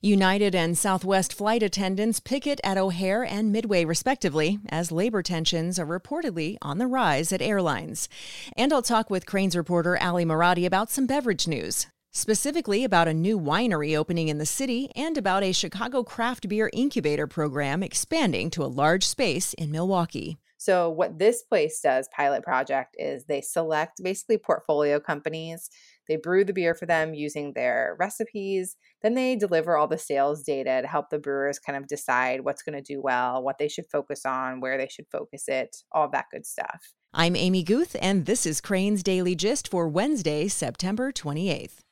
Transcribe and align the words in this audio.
United 0.00 0.54
and 0.54 0.78
Southwest 0.78 1.34
flight 1.34 1.60
attendants 1.60 2.20
picket 2.20 2.60
at 2.62 2.78
O'Hare 2.78 3.24
and 3.24 3.50
Midway, 3.50 3.84
respectively, 3.84 4.60
as 4.68 4.92
labor 4.92 5.24
tensions 5.24 5.76
are 5.76 5.86
reportedly 5.86 6.56
on 6.62 6.78
the 6.78 6.86
rise 6.86 7.32
at 7.32 7.42
airlines. 7.42 8.08
And 8.56 8.72
I'll 8.72 8.80
talk 8.80 9.10
with 9.10 9.26
Crain's 9.26 9.56
reporter 9.56 9.96
Ally 9.96 10.22
Marotti 10.22 10.64
about 10.64 10.92
some 10.92 11.08
beverage 11.08 11.48
news, 11.48 11.88
specifically 12.12 12.84
about 12.84 13.08
a 13.08 13.12
new 13.12 13.40
winery 13.40 13.96
opening 13.96 14.28
in 14.28 14.38
the 14.38 14.46
city 14.46 14.88
and 14.94 15.18
about 15.18 15.42
a 15.42 15.50
Chicago 15.50 16.04
craft 16.04 16.48
beer 16.48 16.70
incubator 16.72 17.26
program 17.26 17.82
expanding 17.82 18.50
to 18.50 18.62
a 18.62 18.66
large 18.66 19.04
space 19.04 19.52
in 19.54 19.72
Milwaukee. 19.72 20.38
So, 20.58 20.90
what 20.90 21.18
this 21.18 21.42
place 21.42 21.80
does, 21.80 22.08
Pilot 22.14 22.44
Project, 22.44 22.94
is 22.98 23.24
they 23.24 23.40
select 23.40 24.00
basically 24.02 24.38
portfolio 24.38 25.00
companies 25.00 25.70
they 26.08 26.16
brew 26.16 26.44
the 26.44 26.52
beer 26.52 26.74
for 26.74 26.86
them 26.86 27.14
using 27.14 27.52
their 27.52 27.96
recipes. 27.98 28.76
Then 29.02 29.14
they 29.14 29.36
deliver 29.36 29.76
all 29.76 29.86
the 29.86 29.98
sales 29.98 30.42
data 30.42 30.80
to 30.82 30.88
help 30.88 31.10
the 31.10 31.18
brewers 31.18 31.58
kind 31.58 31.76
of 31.76 31.86
decide 31.86 32.44
what's 32.44 32.62
going 32.62 32.82
to 32.82 32.94
do 32.94 33.00
well, 33.02 33.42
what 33.42 33.58
they 33.58 33.68
should 33.68 33.86
focus 33.90 34.24
on, 34.24 34.60
where 34.60 34.78
they 34.78 34.88
should 34.88 35.06
focus 35.10 35.44
it, 35.48 35.76
all 35.92 36.08
that 36.10 36.26
good 36.32 36.46
stuff. 36.46 36.92
I'm 37.14 37.36
Amy 37.36 37.62
Guth, 37.62 37.96
and 38.00 38.26
this 38.26 38.44
is 38.44 38.60
Crain's 38.60 39.02
Daily 39.02 39.34
Gist 39.34 39.68
for 39.68 39.88
Wednesday, 39.88 40.48
September 40.48 41.10
28th. 41.10 41.87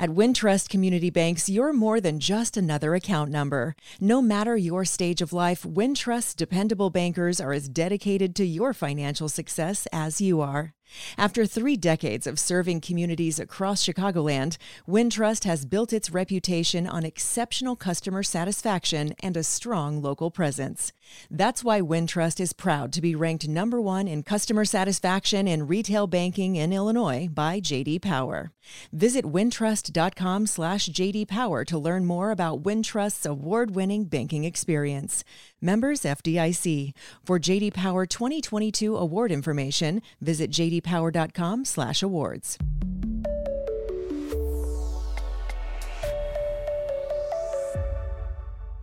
At 0.00 0.08
Wintrust 0.08 0.70
Community 0.70 1.10
Banks, 1.10 1.50
you're 1.50 1.74
more 1.74 2.00
than 2.00 2.20
just 2.20 2.56
another 2.56 2.94
account 2.94 3.30
number. 3.30 3.76
No 4.00 4.22
matter 4.22 4.56
your 4.56 4.82
stage 4.86 5.20
of 5.20 5.34
life, 5.34 5.62
Wintrust's 5.62 6.34
dependable 6.34 6.88
bankers 6.88 7.38
are 7.38 7.52
as 7.52 7.68
dedicated 7.68 8.34
to 8.36 8.46
your 8.46 8.72
financial 8.72 9.28
success 9.28 9.86
as 9.92 10.18
you 10.18 10.40
are. 10.40 10.72
After 11.16 11.46
three 11.46 11.76
decades 11.76 12.26
of 12.26 12.38
serving 12.38 12.80
communities 12.80 13.38
across 13.38 13.84
Chicagoland, 13.84 14.56
Wintrust 14.88 15.44
has 15.44 15.64
built 15.64 15.92
its 15.92 16.10
reputation 16.10 16.86
on 16.86 17.04
exceptional 17.04 17.76
customer 17.76 18.22
satisfaction 18.22 19.14
and 19.22 19.36
a 19.36 19.42
strong 19.42 20.02
local 20.02 20.30
presence. 20.30 20.92
That's 21.30 21.64
why 21.64 21.80
Wintrust 21.80 22.40
is 22.40 22.52
proud 22.52 22.92
to 22.92 23.00
be 23.00 23.14
ranked 23.14 23.48
number 23.48 23.80
one 23.80 24.06
in 24.06 24.22
customer 24.22 24.64
satisfaction 24.64 25.48
in 25.48 25.66
retail 25.66 26.06
banking 26.06 26.56
in 26.56 26.72
Illinois 26.72 27.28
by 27.28 27.60
JD 27.60 28.02
Power. 28.02 28.52
Visit 28.92 29.24
wintrust.com 29.24 30.46
slash 30.46 30.88
JD 30.88 31.28
Power 31.28 31.64
to 31.64 31.78
learn 31.78 32.04
more 32.04 32.30
about 32.30 32.62
Wintrust's 32.62 33.26
award-winning 33.26 34.04
banking 34.04 34.44
experience. 34.44 35.24
Members 35.60 36.02
FDIC. 36.02 36.92
For 37.24 37.38
JD 37.38 37.74
Power 37.74 38.06
2022 38.06 38.96
award 38.96 39.30
information, 39.30 40.02
visit 40.20 40.50
jdpower.com/awards. 40.50 42.58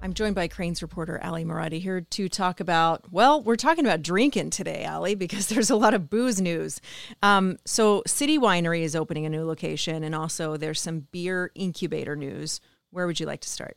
I'm 0.08 0.14
joined 0.14 0.36
by 0.36 0.48
Crain's 0.48 0.82
reporter 0.82 1.20
Ally 1.22 1.44
Marotti 1.44 1.82
here 1.82 2.00
to 2.00 2.30
talk 2.30 2.62
about. 2.62 3.12
Well, 3.12 3.44
we're 3.44 3.58
talking 3.58 3.86
about 3.86 4.02
drinking 4.02 4.52
today, 4.52 4.86
Ali, 4.86 5.16
because 5.16 5.48
there's 5.50 5.70
a 5.70 5.76
lot 5.76 5.94
of 5.94 6.10
booze 6.10 6.40
news. 6.40 6.80
Um, 7.22 7.58
so, 7.66 8.04
City 8.08 8.40
Winery 8.40 8.84
is 8.84 8.96
opening 8.96 9.26
a 9.26 9.30
new 9.30 9.46
location, 9.46 10.06
and 10.06 10.16
also 10.16 10.56
there's 10.56 10.80
some 10.80 11.08
beer 11.12 11.52
incubator 11.56 12.16
news. 12.16 12.62
Where 12.92 13.06
would 13.06 13.20
you 13.20 13.26
like 13.26 13.42
to 13.42 13.50
start? 13.50 13.76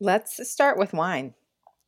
Let's 0.00 0.50
start 0.50 0.78
with 0.78 0.92
wine. 0.92 1.34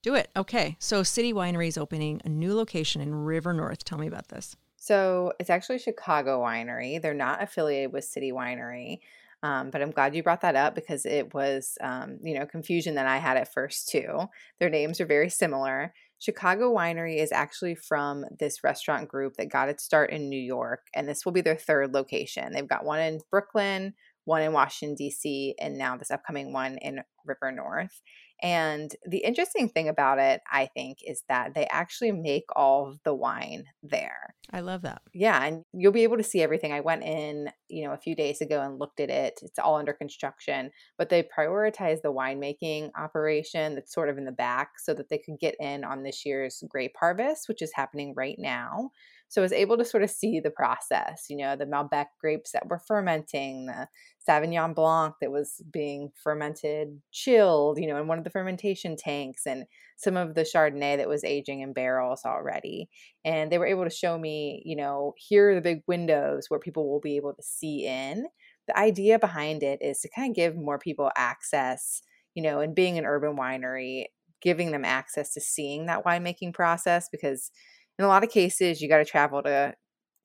Do 0.02 0.14
it. 0.14 0.30
Okay. 0.36 0.76
So 0.78 1.02
City 1.02 1.32
Winery 1.32 1.68
is 1.68 1.78
opening 1.78 2.20
a 2.24 2.28
new 2.28 2.54
location 2.54 3.00
in 3.00 3.14
River 3.14 3.52
North. 3.52 3.84
Tell 3.84 3.98
me 3.98 4.06
about 4.06 4.28
this. 4.28 4.56
So 4.76 5.32
it's 5.40 5.50
actually 5.50 5.78
Chicago 5.78 6.40
Winery. 6.40 7.02
They're 7.02 7.14
not 7.14 7.42
affiliated 7.42 7.92
with 7.92 8.04
City 8.04 8.32
Winery. 8.32 9.00
Um, 9.42 9.70
but 9.70 9.82
I'm 9.82 9.90
glad 9.90 10.14
you 10.14 10.22
brought 10.22 10.40
that 10.40 10.56
up 10.56 10.74
because 10.74 11.06
it 11.06 11.32
was, 11.32 11.78
um, 11.80 12.18
you 12.22 12.36
know, 12.36 12.46
confusion 12.46 12.96
that 12.96 13.06
I 13.06 13.18
had 13.18 13.36
at 13.36 13.52
first 13.52 13.88
too. 13.88 14.28
Their 14.58 14.70
names 14.70 15.00
are 15.00 15.06
very 15.06 15.30
similar. 15.30 15.94
Chicago 16.18 16.74
Winery 16.74 17.18
is 17.18 17.30
actually 17.30 17.76
from 17.76 18.24
this 18.40 18.64
restaurant 18.64 19.08
group 19.08 19.36
that 19.36 19.50
got 19.50 19.68
its 19.68 19.84
start 19.84 20.10
in 20.10 20.28
New 20.28 20.40
York, 20.40 20.88
and 20.92 21.08
this 21.08 21.24
will 21.24 21.30
be 21.30 21.40
their 21.40 21.56
third 21.56 21.94
location. 21.94 22.52
They've 22.52 22.66
got 22.66 22.84
one 22.84 22.98
in 22.98 23.20
Brooklyn, 23.30 23.94
one 24.24 24.42
in 24.42 24.52
Washington, 24.52 24.96
D.C., 24.96 25.54
and 25.60 25.78
now 25.78 25.96
this 25.96 26.10
upcoming 26.10 26.52
one 26.52 26.76
in 26.78 27.02
River 27.24 27.52
North. 27.52 28.02
And 28.42 28.94
the 29.04 29.18
interesting 29.18 29.68
thing 29.68 29.88
about 29.88 30.18
it, 30.18 30.40
I 30.50 30.66
think, 30.66 30.98
is 31.04 31.24
that 31.28 31.54
they 31.54 31.66
actually 31.66 32.12
make 32.12 32.44
all 32.54 32.88
of 32.88 33.00
the 33.04 33.14
wine 33.14 33.64
there. 33.82 34.34
I 34.52 34.60
love 34.60 34.82
that. 34.82 35.02
Yeah. 35.12 35.44
And 35.44 35.64
you'll 35.72 35.92
be 35.92 36.04
able 36.04 36.16
to 36.16 36.22
see 36.22 36.40
everything. 36.40 36.72
I 36.72 36.80
went 36.80 37.02
in, 37.02 37.50
you 37.68 37.84
know, 37.84 37.92
a 37.92 37.98
few 37.98 38.14
days 38.14 38.40
ago 38.40 38.62
and 38.62 38.78
looked 38.78 39.00
at 39.00 39.10
it. 39.10 39.40
It's 39.42 39.58
all 39.58 39.76
under 39.76 39.92
construction, 39.92 40.70
but 40.96 41.08
they 41.08 41.22
prioritize 41.22 42.00
the 42.00 42.12
winemaking 42.12 42.90
operation 42.96 43.74
that's 43.74 43.92
sort 43.92 44.08
of 44.08 44.18
in 44.18 44.24
the 44.24 44.32
back 44.32 44.78
so 44.78 44.94
that 44.94 45.08
they 45.10 45.18
could 45.18 45.38
get 45.40 45.56
in 45.60 45.84
on 45.84 46.02
this 46.02 46.24
year's 46.24 46.62
grape 46.68 46.94
harvest, 46.98 47.48
which 47.48 47.60
is 47.60 47.72
happening 47.74 48.14
right 48.16 48.36
now. 48.38 48.90
So 49.28 49.42
I 49.42 49.44
was 49.44 49.52
able 49.52 49.76
to 49.78 49.84
sort 49.84 50.02
of 50.02 50.10
see 50.10 50.40
the 50.40 50.50
process, 50.50 51.26
you 51.28 51.36
know, 51.36 51.54
the 51.56 51.66
Malbec 51.66 52.06
grapes 52.20 52.52
that 52.52 52.66
were 52.68 52.78
fermenting, 52.86 53.66
the 53.66 53.88
Sauvignon 54.26 54.74
Blanc 54.74 55.14
that 55.20 55.30
was 55.30 55.60
being 55.70 56.10
fermented, 56.22 57.00
chilled, 57.12 57.78
you 57.78 57.86
know, 57.86 58.00
in 58.00 58.06
one 58.08 58.18
of 58.18 58.24
the 58.24 58.30
fermentation 58.30 58.96
tanks, 58.96 59.46
and 59.46 59.64
some 59.96 60.16
of 60.16 60.34
the 60.34 60.42
Chardonnay 60.42 60.96
that 60.96 61.08
was 61.08 61.24
aging 61.24 61.60
in 61.60 61.72
barrels 61.72 62.22
already. 62.24 62.88
And 63.24 63.50
they 63.52 63.58
were 63.58 63.66
able 63.66 63.84
to 63.84 63.90
show 63.90 64.18
me, 64.18 64.62
you 64.64 64.76
know, 64.76 65.14
here 65.16 65.50
are 65.50 65.54
the 65.54 65.60
big 65.60 65.82
windows 65.86 66.46
where 66.48 66.60
people 66.60 66.88
will 66.90 67.00
be 67.00 67.16
able 67.16 67.34
to 67.34 67.42
see 67.42 67.86
in. 67.86 68.26
The 68.66 68.78
idea 68.78 69.18
behind 69.18 69.62
it 69.62 69.80
is 69.82 70.00
to 70.00 70.10
kind 70.14 70.30
of 70.30 70.36
give 70.36 70.56
more 70.56 70.78
people 70.78 71.10
access, 71.16 72.02
you 72.34 72.42
know, 72.42 72.60
and 72.60 72.74
being 72.74 72.98
an 72.98 73.06
urban 73.06 73.36
winery, 73.36 74.06
giving 74.40 74.70
them 74.70 74.84
access 74.84 75.32
to 75.34 75.40
seeing 75.40 75.86
that 75.86 76.04
winemaking 76.04 76.54
process 76.54 77.08
because 77.10 77.50
in 77.98 78.04
a 78.04 78.08
lot 78.08 78.24
of 78.24 78.30
cases 78.30 78.80
you 78.80 78.88
got 78.88 78.98
to 78.98 79.04
travel 79.04 79.42
to 79.42 79.74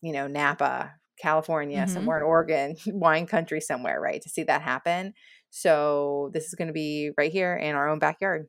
you 0.02 0.14
know 0.14 0.28
napa 0.28 0.94
california 1.20 1.80
mm-hmm. 1.80 1.94
somewhere 1.94 2.18
in 2.18 2.24
oregon 2.24 2.76
wine 2.88 3.26
country 3.26 3.62
somewhere 3.62 4.00
right 4.00 4.22
to 4.22 4.30
see 4.30 4.44
that 4.44 4.62
happen 4.62 5.14
so 5.50 6.32
this 6.34 6.46
is 6.46 6.56
going 6.56 6.68
to 6.68 6.74
be 6.74 7.12
right 7.18 7.32
here 7.32 7.56
in 7.56 7.76
our 7.76 7.90
own 7.90 8.00
backyard 8.00 8.48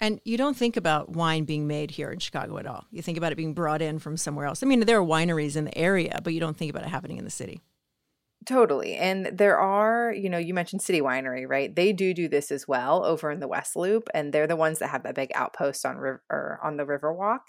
and 0.00 0.20
you 0.24 0.36
don't 0.36 0.56
think 0.56 0.76
about 0.76 1.10
wine 1.10 1.44
being 1.44 1.68
made 1.68 1.92
here 1.92 2.10
in 2.10 2.18
Chicago 2.18 2.58
at 2.58 2.66
all. 2.66 2.86
You 2.90 3.02
think 3.02 3.16
about 3.16 3.30
it 3.30 3.36
being 3.36 3.54
brought 3.54 3.80
in 3.80 4.00
from 4.00 4.16
somewhere 4.16 4.46
else. 4.46 4.60
I 4.60 4.66
mean, 4.66 4.80
there 4.80 4.98
are 4.98 5.06
wineries 5.06 5.54
in 5.54 5.64
the 5.64 5.78
area, 5.78 6.18
but 6.24 6.34
you 6.34 6.40
don't 6.40 6.56
think 6.56 6.70
about 6.70 6.82
it 6.82 6.88
happening 6.88 7.18
in 7.18 7.24
the 7.24 7.30
city. 7.30 7.60
Totally. 8.44 8.96
And 8.96 9.26
there 9.26 9.56
are, 9.58 10.12
you 10.12 10.28
know, 10.28 10.38
you 10.38 10.54
mentioned 10.54 10.82
City 10.82 11.00
Winery, 11.00 11.48
right? 11.48 11.72
They 11.72 11.92
do 11.92 12.12
do 12.12 12.28
this 12.28 12.50
as 12.50 12.66
well 12.66 13.04
over 13.04 13.30
in 13.30 13.38
the 13.38 13.46
West 13.46 13.76
Loop, 13.76 14.08
and 14.12 14.32
they're 14.32 14.48
the 14.48 14.56
ones 14.56 14.80
that 14.80 14.88
have 14.88 15.04
that 15.04 15.14
big 15.14 15.30
outpost 15.36 15.86
on 15.86 15.96
river 15.96 16.58
on 16.62 16.76
the 16.76 16.84
Riverwalk. 16.84 17.40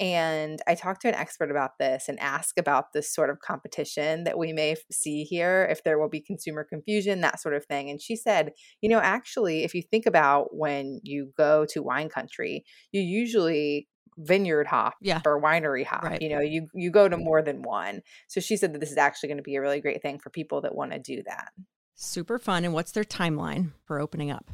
And 0.00 0.60
I 0.66 0.74
talked 0.74 1.02
to 1.02 1.08
an 1.08 1.14
expert 1.14 1.50
about 1.50 1.78
this 1.78 2.08
and 2.08 2.18
asked 2.20 2.58
about 2.58 2.94
this 2.94 3.14
sort 3.14 3.28
of 3.28 3.40
competition 3.40 4.24
that 4.24 4.38
we 4.38 4.54
may 4.54 4.74
see 4.90 5.24
here, 5.24 5.68
if 5.70 5.84
there 5.84 5.98
will 5.98 6.08
be 6.08 6.22
consumer 6.22 6.64
confusion, 6.64 7.20
that 7.20 7.38
sort 7.38 7.54
of 7.54 7.66
thing. 7.66 7.90
And 7.90 8.00
she 8.00 8.16
said, 8.16 8.52
you 8.80 8.88
know, 8.88 8.98
actually, 8.98 9.62
if 9.62 9.74
you 9.74 9.82
think 9.82 10.06
about 10.06 10.56
when 10.56 11.00
you 11.04 11.32
go 11.36 11.66
to 11.70 11.82
wine 11.82 12.08
country, 12.08 12.64
you 12.92 13.02
usually 13.02 13.88
vineyard 14.16 14.66
hop 14.66 14.94
yeah. 15.02 15.20
or 15.26 15.40
winery 15.40 15.84
hop. 15.84 16.02
Right. 16.02 16.20
You 16.22 16.30
know, 16.30 16.40
you 16.40 16.68
you 16.74 16.90
go 16.90 17.08
to 17.08 17.16
more 17.18 17.42
than 17.42 17.62
one. 17.62 18.00
So 18.26 18.40
she 18.40 18.56
said 18.56 18.72
that 18.72 18.80
this 18.80 18.90
is 18.90 18.96
actually 18.96 19.28
going 19.28 19.38
to 19.38 19.42
be 19.42 19.56
a 19.56 19.60
really 19.60 19.80
great 19.80 20.00
thing 20.00 20.18
for 20.18 20.30
people 20.30 20.62
that 20.62 20.74
want 20.74 20.92
to 20.92 20.98
do 20.98 21.22
that. 21.26 21.50
Super 21.94 22.38
fun. 22.38 22.64
And 22.64 22.72
what's 22.72 22.92
their 22.92 23.04
timeline 23.04 23.72
for 23.84 24.00
opening 24.00 24.30
up? 24.30 24.50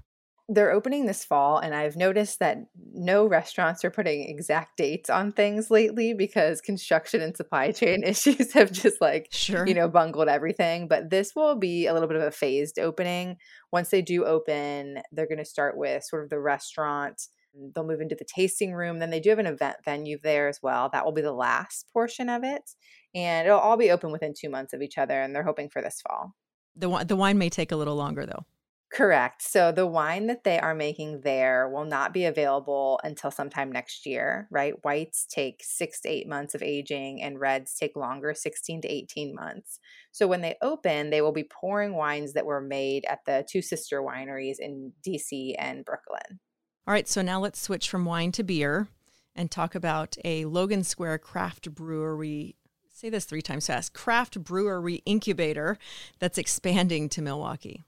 They're 0.49 0.71
opening 0.71 1.07
this 1.07 1.25
fall 1.25 1.59
and 1.59 1.75
i've 1.75 1.97
noticed 1.97 2.39
that 2.39 2.59
no 2.93 3.27
restaurants 3.27 3.85
are 3.85 3.91
putting 3.91 4.29
exact 4.29 4.77
dates 4.77 5.11
on 5.11 5.33
things 5.33 5.71
lately 5.71 6.15
because 6.15 6.61
construction 6.61 7.21
and 7.21 7.37
supply 7.37 7.71
chain 7.73 8.03
issues 8.07 8.53
have 8.53 8.71
just 8.71 9.01
like 9.01 9.29
sure. 9.31 9.67
you 9.67 9.75
know 9.75 9.89
bungled 9.89 10.29
everything 10.29 10.87
but 10.89 11.11
this 11.11 11.33
will 11.35 11.57
be 11.57 11.87
a 11.87 11.93
little 11.93 12.09
bit 12.09 12.17
of 12.17 12.23
a 12.23 12.31
phased 12.31 12.79
opening. 12.79 13.37
Once 13.73 13.91
they 13.91 14.03
do 14.03 14.25
open 14.25 15.01
they're 15.13 15.27
going 15.27 15.39
to 15.39 15.45
start 15.45 15.77
with 15.77 16.05
sort 16.05 16.23
of 16.23 16.31
the 16.31 16.39
restaurant 16.39 17.23
mm, 17.57 17.73
they'll 17.75 17.87
move 17.87 18.01
into 18.01 18.15
the 18.15 18.25
tasting 18.25 18.73
room 18.73 18.99
then 18.99 19.11
they 19.11 19.21
do 19.21 19.31
have 19.31 19.39
an 19.39 19.47
event 19.47 19.77
venue 19.85 20.19
there 20.23 20.49
as 20.49 20.61
well. 20.63 20.89
That 20.93 21.05
will 21.05 21.13
be 21.13 21.23
the 21.23 21.33
last 21.33 21.87
portion 21.93 22.29
of 22.29 22.45
it 22.45 22.71
and 23.15 23.47
it'll 23.47 23.59
all 23.59 23.77
be 23.77 23.91
open 23.91 24.13
within 24.13 24.35
two 24.39 24.51
months 24.51 24.73
of 24.73 24.83
each 24.83 24.99
other 24.99 25.21
and 25.21 25.35
they're 25.35 25.43
hoping 25.43 25.71
for 25.71 25.83
this 25.83 26.01
fall. 26.07 26.35
The, 26.77 27.05
the 27.05 27.17
wine 27.17 27.39
may 27.39 27.49
take 27.49 27.73
a 27.73 27.77
little 27.77 27.97
longer 27.97 28.27
though 28.27 28.45
Correct. 28.93 29.43
So 29.43 29.73
the 29.73 29.87
wine 29.87 30.29
that 30.29 30.45
they 30.45 30.61
are 30.61 30.75
making 30.75 31.23
there 31.23 31.69
will 31.69 31.85
not 31.85 32.15
be 32.15 32.25
available 32.25 33.01
until 33.03 33.33
sometime 33.33 33.71
next 33.71 34.07
year, 34.07 34.47
right? 34.51 34.75
Whites 34.85 35.27
take 35.29 35.61
six 35.63 36.01
to 36.03 36.09
eight 36.09 36.29
months 36.29 36.55
of 36.55 36.63
aging 36.63 37.21
and 37.21 37.41
reds 37.41 37.75
take 37.75 37.97
longer, 37.97 38.33
16 38.33 38.83
to 38.83 38.89
18 38.89 39.35
months. 39.35 39.81
So 40.13 40.29
when 40.29 40.41
they 40.41 40.57
open, 40.63 41.11
they 41.11 41.21
will 41.21 41.33
be 41.33 41.45
pouring 41.45 41.95
wines 41.95 42.33
that 42.35 42.47
were 42.47 42.61
made 42.61 43.05
at 43.07 43.19
the 43.27 43.45
two 43.51 43.61
sister 43.61 44.03
wineries 44.03 44.57
in 44.61 44.93
DC 45.07 45.57
and 45.59 45.85
Brooklyn. 45.85 46.39
All 46.87 46.93
right. 46.93 47.09
So 47.09 47.23
now 47.23 47.41
let's 47.41 47.61
switch 47.61 47.91
from 47.91 48.05
wine 48.05 48.31
to 48.33 48.45
beer. 48.45 48.89
and 49.35 49.51
talk 49.51 49.75
about 49.75 50.17
a 50.25 50.47
Logan 50.47 50.83
Square 50.85 51.19
craft 51.19 51.75
brewery. 51.75 52.57
Say 52.91 53.11
this 53.11 53.27
three 53.27 53.43
times 53.43 53.67
fast 53.67 53.93
craft 53.93 54.43
brewery 54.43 55.03
incubator 55.05 55.77
that's 56.21 56.39
expanding 56.39 57.11
to 57.11 57.21
Milwaukee. 57.21 57.85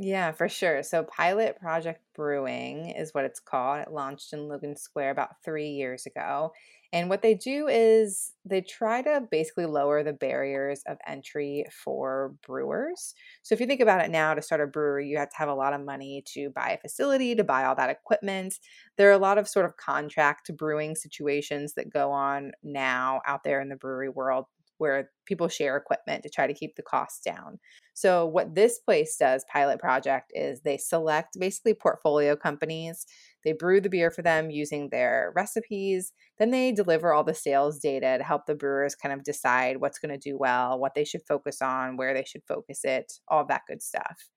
Yeah, 0.00 0.30
for 0.30 0.48
sure. 0.48 0.82
So, 0.84 1.02
Pilot 1.02 1.58
Project 1.58 2.00
Brewing 2.14 2.90
is 2.90 3.12
what 3.12 3.24
it's 3.24 3.40
called. 3.40 3.80
It 3.80 3.90
launched 3.92 4.32
in 4.32 4.46
Logan 4.46 4.76
Square 4.76 5.10
about 5.10 5.42
three 5.44 5.70
years 5.70 6.06
ago. 6.06 6.52
And 6.92 7.10
what 7.10 7.20
they 7.20 7.34
do 7.34 7.66
is 7.68 8.32
they 8.44 8.60
try 8.62 9.02
to 9.02 9.22
basically 9.30 9.66
lower 9.66 10.02
the 10.02 10.12
barriers 10.12 10.82
of 10.86 10.98
entry 11.06 11.66
for 11.84 12.34
brewers. 12.46 13.12
So 13.42 13.54
if 13.54 13.60
you 13.60 13.66
think 13.66 13.80
about 13.80 14.02
it 14.04 14.10
now, 14.10 14.34
to 14.34 14.40
start 14.40 14.60
a 14.62 14.66
brewery, 14.66 15.08
you 15.08 15.18
have 15.18 15.30
to 15.30 15.36
have 15.36 15.48
a 15.48 15.54
lot 15.54 15.74
of 15.74 15.84
money 15.84 16.22
to 16.34 16.48
buy 16.50 16.70
a 16.70 16.78
facility, 16.78 17.34
to 17.34 17.44
buy 17.44 17.64
all 17.64 17.74
that 17.74 17.90
equipment. 17.90 18.54
There 18.96 19.08
are 19.08 19.12
a 19.12 19.18
lot 19.18 19.36
of 19.36 19.48
sort 19.48 19.66
of 19.66 19.76
contract 19.76 20.50
brewing 20.56 20.94
situations 20.94 21.74
that 21.74 21.90
go 21.92 22.10
on 22.12 22.52
now 22.62 23.20
out 23.26 23.42
there 23.44 23.60
in 23.60 23.68
the 23.68 23.76
brewery 23.76 24.08
world 24.08 24.46
where 24.78 25.10
people 25.26 25.48
share 25.48 25.76
equipment 25.76 26.22
to 26.22 26.30
try 26.30 26.46
to 26.46 26.54
keep 26.54 26.76
the 26.76 26.82
costs 26.82 27.20
down. 27.20 27.58
So, 27.94 28.26
what 28.26 28.54
this 28.54 28.78
place 28.78 29.16
does, 29.16 29.44
Pilot 29.52 29.80
Project, 29.80 30.32
is 30.34 30.60
they 30.60 30.76
select 30.78 31.38
basically 31.38 31.74
portfolio 31.74 32.36
companies. 32.36 33.06
They 33.44 33.52
brew 33.52 33.80
the 33.80 33.90
beer 33.90 34.10
for 34.10 34.22
them 34.22 34.50
using 34.50 34.88
their 34.88 35.32
recipes. 35.34 36.12
Then 36.38 36.50
they 36.50 36.72
deliver 36.72 37.12
all 37.12 37.24
the 37.24 37.34
sales 37.34 37.78
data 37.78 38.16
to 38.18 38.24
help 38.24 38.46
the 38.46 38.54
brewers 38.54 38.94
kind 38.94 39.12
of 39.12 39.24
decide 39.24 39.80
what's 39.80 39.98
going 39.98 40.12
to 40.12 40.30
do 40.30 40.36
well, 40.38 40.78
what 40.78 40.94
they 40.94 41.04
should 41.04 41.22
focus 41.26 41.60
on, 41.60 41.96
where 41.96 42.14
they 42.14 42.24
should 42.24 42.42
focus 42.46 42.84
it, 42.84 43.12
all 43.28 43.44
that 43.46 43.62
good 43.68 43.82
stuff. 43.82 44.28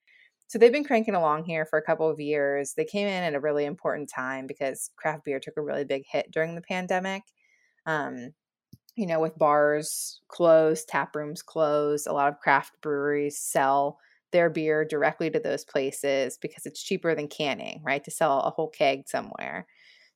So 0.51 0.59
they've 0.59 0.69
been 0.69 0.83
cranking 0.83 1.15
along 1.15 1.45
here 1.45 1.65
for 1.65 1.79
a 1.79 1.81
couple 1.81 2.09
of 2.09 2.19
years. 2.19 2.73
They 2.75 2.83
came 2.83 3.07
in 3.07 3.23
at 3.23 3.35
a 3.35 3.39
really 3.39 3.63
important 3.63 4.09
time 4.09 4.47
because 4.47 4.89
craft 4.97 5.23
beer 5.23 5.39
took 5.39 5.55
a 5.55 5.61
really 5.61 5.85
big 5.85 6.03
hit 6.11 6.29
during 6.29 6.55
the 6.55 6.61
pandemic. 6.61 7.23
Um, 7.85 8.33
you 8.95 9.07
know, 9.07 9.19
with 9.19 9.37
bars 9.37 10.21
closed, 10.27 10.87
tap 10.89 11.15
rooms 11.15 11.41
closed, 11.41 12.07
a 12.07 12.13
lot 12.13 12.29
of 12.29 12.39
craft 12.39 12.73
breweries 12.81 13.39
sell 13.39 13.97
their 14.31 14.49
beer 14.49 14.85
directly 14.85 15.29
to 15.29 15.39
those 15.39 15.65
places 15.65 16.37
because 16.41 16.65
it's 16.65 16.83
cheaper 16.83 17.15
than 17.15 17.27
canning, 17.27 17.81
right? 17.83 18.03
To 18.03 18.11
sell 18.11 18.39
a 18.41 18.49
whole 18.49 18.69
keg 18.69 19.07
somewhere. 19.07 19.65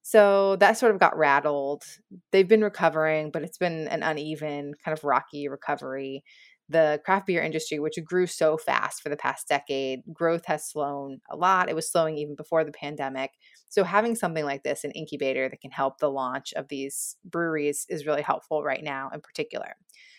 So 0.01 0.55
that 0.57 0.77
sort 0.77 0.93
of 0.93 0.99
got 0.99 1.17
rattled. 1.17 1.83
They've 2.31 2.47
been 2.47 2.63
recovering, 2.63 3.31
but 3.31 3.43
it's 3.43 3.57
been 3.57 3.87
an 3.87 4.03
uneven, 4.03 4.73
kind 4.83 4.95
of 4.97 5.03
rocky 5.03 5.47
recovery 5.47 6.23
the 6.69 6.99
craft 7.05 7.27
beer 7.27 7.41
industry, 7.43 7.79
which 7.79 7.99
grew 8.03 8.25
so 8.27 8.57
fast 8.57 9.01
for 9.01 9.09
the 9.09 9.17
past 9.17 9.47
decade, 9.47 10.01
growth 10.13 10.45
has 10.45 10.67
slowed 10.69 11.19
a 11.29 11.35
lot. 11.35 11.69
It 11.69 11.75
was 11.75 11.89
slowing 11.89 12.17
even 12.17 12.35
before 12.35 12.63
the 12.63 12.71
pandemic. 12.71 13.31
So, 13.69 13.83
having 13.83 14.15
something 14.15 14.45
like 14.45 14.63
this, 14.63 14.83
an 14.83 14.91
incubator 14.91 15.49
that 15.49 15.61
can 15.61 15.71
help 15.71 15.99
the 15.99 16.09
launch 16.11 16.53
of 16.53 16.67
these 16.69 17.17
breweries, 17.25 17.85
is 17.89 18.05
really 18.05 18.21
helpful 18.23 18.63
right 18.63 18.83
now 18.83 19.09
in 19.13 19.21
particular. 19.21 19.75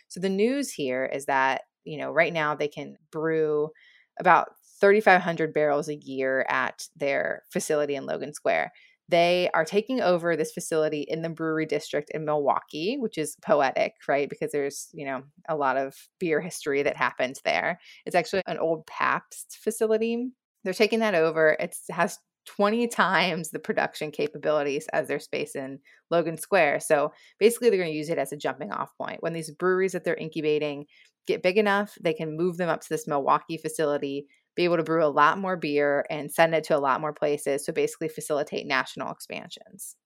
So, 0.08 0.20
the 0.20 0.28
news 0.28 0.70
here 0.72 1.04
is 1.06 1.26
that, 1.26 1.62
you 1.84 1.98
know, 1.98 2.10
right 2.10 2.32
now 2.32 2.54
they 2.54 2.68
can 2.68 2.96
brew 3.10 3.70
about 4.18 4.48
3,500 4.80 5.52
barrels 5.52 5.88
a 5.88 5.96
year 5.96 6.44
at 6.48 6.86
their 6.96 7.42
facility 7.50 7.94
in 7.96 8.06
Logan 8.06 8.32
Square. 8.34 8.72
They 9.08 9.50
are 9.54 9.64
taking 9.64 10.00
over 10.00 10.36
this 10.36 10.52
facility 10.52 11.02
in 11.02 11.22
the 11.22 11.28
brewery 11.28 11.66
district 11.66 12.10
in 12.10 12.24
Milwaukee, 12.24 12.96
which 12.98 13.18
is 13.18 13.36
poetic, 13.42 13.92
right? 14.08 14.28
Because 14.28 14.50
there's, 14.50 14.88
you 14.92 15.06
know, 15.06 15.22
a 15.48 15.56
lot 15.56 15.76
of 15.76 15.94
beer 16.18 16.40
history 16.40 16.82
that 16.82 16.96
happened 16.96 17.38
there. 17.44 17.78
It's 18.04 18.16
actually 18.16 18.42
an 18.46 18.58
old 18.58 18.86
Pabst 18.86 19.58
facility. 19.62 20.30
They're 20.64 20.72
taking 20.72 20.98
that 21.00 21.14
over. 21.14 21.56
It 21.60 21.76
has 21.90 22.18
20 22.46 22.88
times 22.88 23.50
the 23.50 23.58
production 23.58 24.10
capabilities 24.10 24.86
as 24.92 25.08
their 25.08 25.20
space 25.20 25.54
in 25.54 25.78
Logan 26.10 26.36
Square. 26.36 26.80
So 26.80 27.12
basically, 27.38 27.70
they're 27.70 27.78
going 27.78 27.92
to 27.92 27.96
use 27.98 28.08
it 28.08 28.18
as 28.18 28.32
a 28.32 28.36
jumping 28.36 28.72
off 28.72 28.90
point. 28.98 29.22
When 29.22 29.32
these 29.32 29.50
breweries 29.50 29.92
that 29.92 30.04
they're 30.04 30.14
incubating 30.14 30.86
get 31.26 31.42
big 31.42 31.58
enough, 31.58 31.96
they 32.00 32.14
can 32.14 32.36
move 32.36 32.56
them 32.56 32.68
up 32.68 32.80
to 32.80 32.88
this 32.88 33.06
Milwaukee 33.06 33.58
facility, 33.58 34.26
be 34.56 34.64
able 34.64 34.78
to 34.78 34.82
brew 34.82 35.04
a 35.04 35.06
lot 35.06 35.38
more 35.38 35.56
beer 35.56 36.04
and 36.10 36.32
send 36.32 36.54
it 36.54 36.64
to 36.64 36.76
a 36.76 36.80
lot 36.80 37.00
more 37.00 37.12
places 37.12 37.62
to 37.64 37.72
basically 37.72 38.08
facilitate 38.08 38.66
national 38.66 39.12
expansions. 39.12 39.96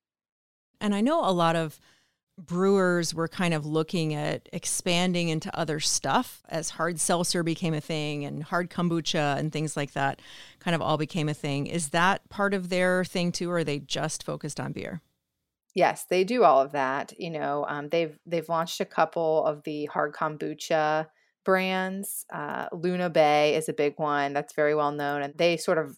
And 0.80 0.94
I 0.94 1.00
know 1.00 1.24
a 1.24 1.32
lot 1.32 1.56
of 1.56 1.80
brewers 2.38 3.14
were 3.14 3.28
kind 3.28 3.52
of 3.54 3.66
looking 3.66 4.14
at 4.14 4.48
expanding 4.52 5.28
into 5.28 5.56
other 5.56 5.78
stuff 5.78 6.42
as 6.48 6.70
hard 6.70 6.98
seltzer 6.98 7.42
became 7.42 7.74
a 7.74 7.80
thing 7.80 8.24
and 8.24 8.42
hard 8.42 8.70
kombucha 8.70 9.38
and 9.38 9.52
things 9.52 9.76
like 9.76 9.92
that 9.92 10.20
kind 10.58 10.74
of 10.74 10.80
all 10.80 10.96
became 10.96 11.28
a 11.28 11.34
thing. 11.34 11.66
Is 11.66 11.90
that 11.90 12.28
part 12.28 12.54
of 12.54 12.70
their 12.70 13.04
thing 13.04 13.30
too, 13.30 13.50
or 13.50 13.58
are 13.58 13.64
they 13.64 13.78
just 13.78 14.22
focused 14.24 14.58
on 14.58 14.72
beer? 14.72 15.02
Yes, 15.74 16.06
they 16.08 16.24
do 16.24 16.42
all 16.42 16.60
of 16.60 16.72
that. 16.72 17.12
You 17.18 17.30
know, 17.30 17.64
um, 17.68 17.88
they've 17.90 18.18
they've 18.26 18.48
launched 18.48 18.80
a 18.80 18.86
couple 18.86 19.44
of 19.44 19.62
the 19.62 19.86
hard 19.86 20.14
kombucha 20.14 21.06
brands. 21.44 22.24
Uh, 22.32 22.66
Luna 22.72 23.10
Bay 23.10 23.54
is 23.56 23.68
a 23.68 23.72
big 23.72 23.94
one 23.96 24.32
that's 24.32 24.54
very 24.54 24.74
well 24.74 24.92
known, 24.92 25.22
and 25.22 25.34
they 25.36 25.56
sort 25.56 25.78
of 25.78 25.96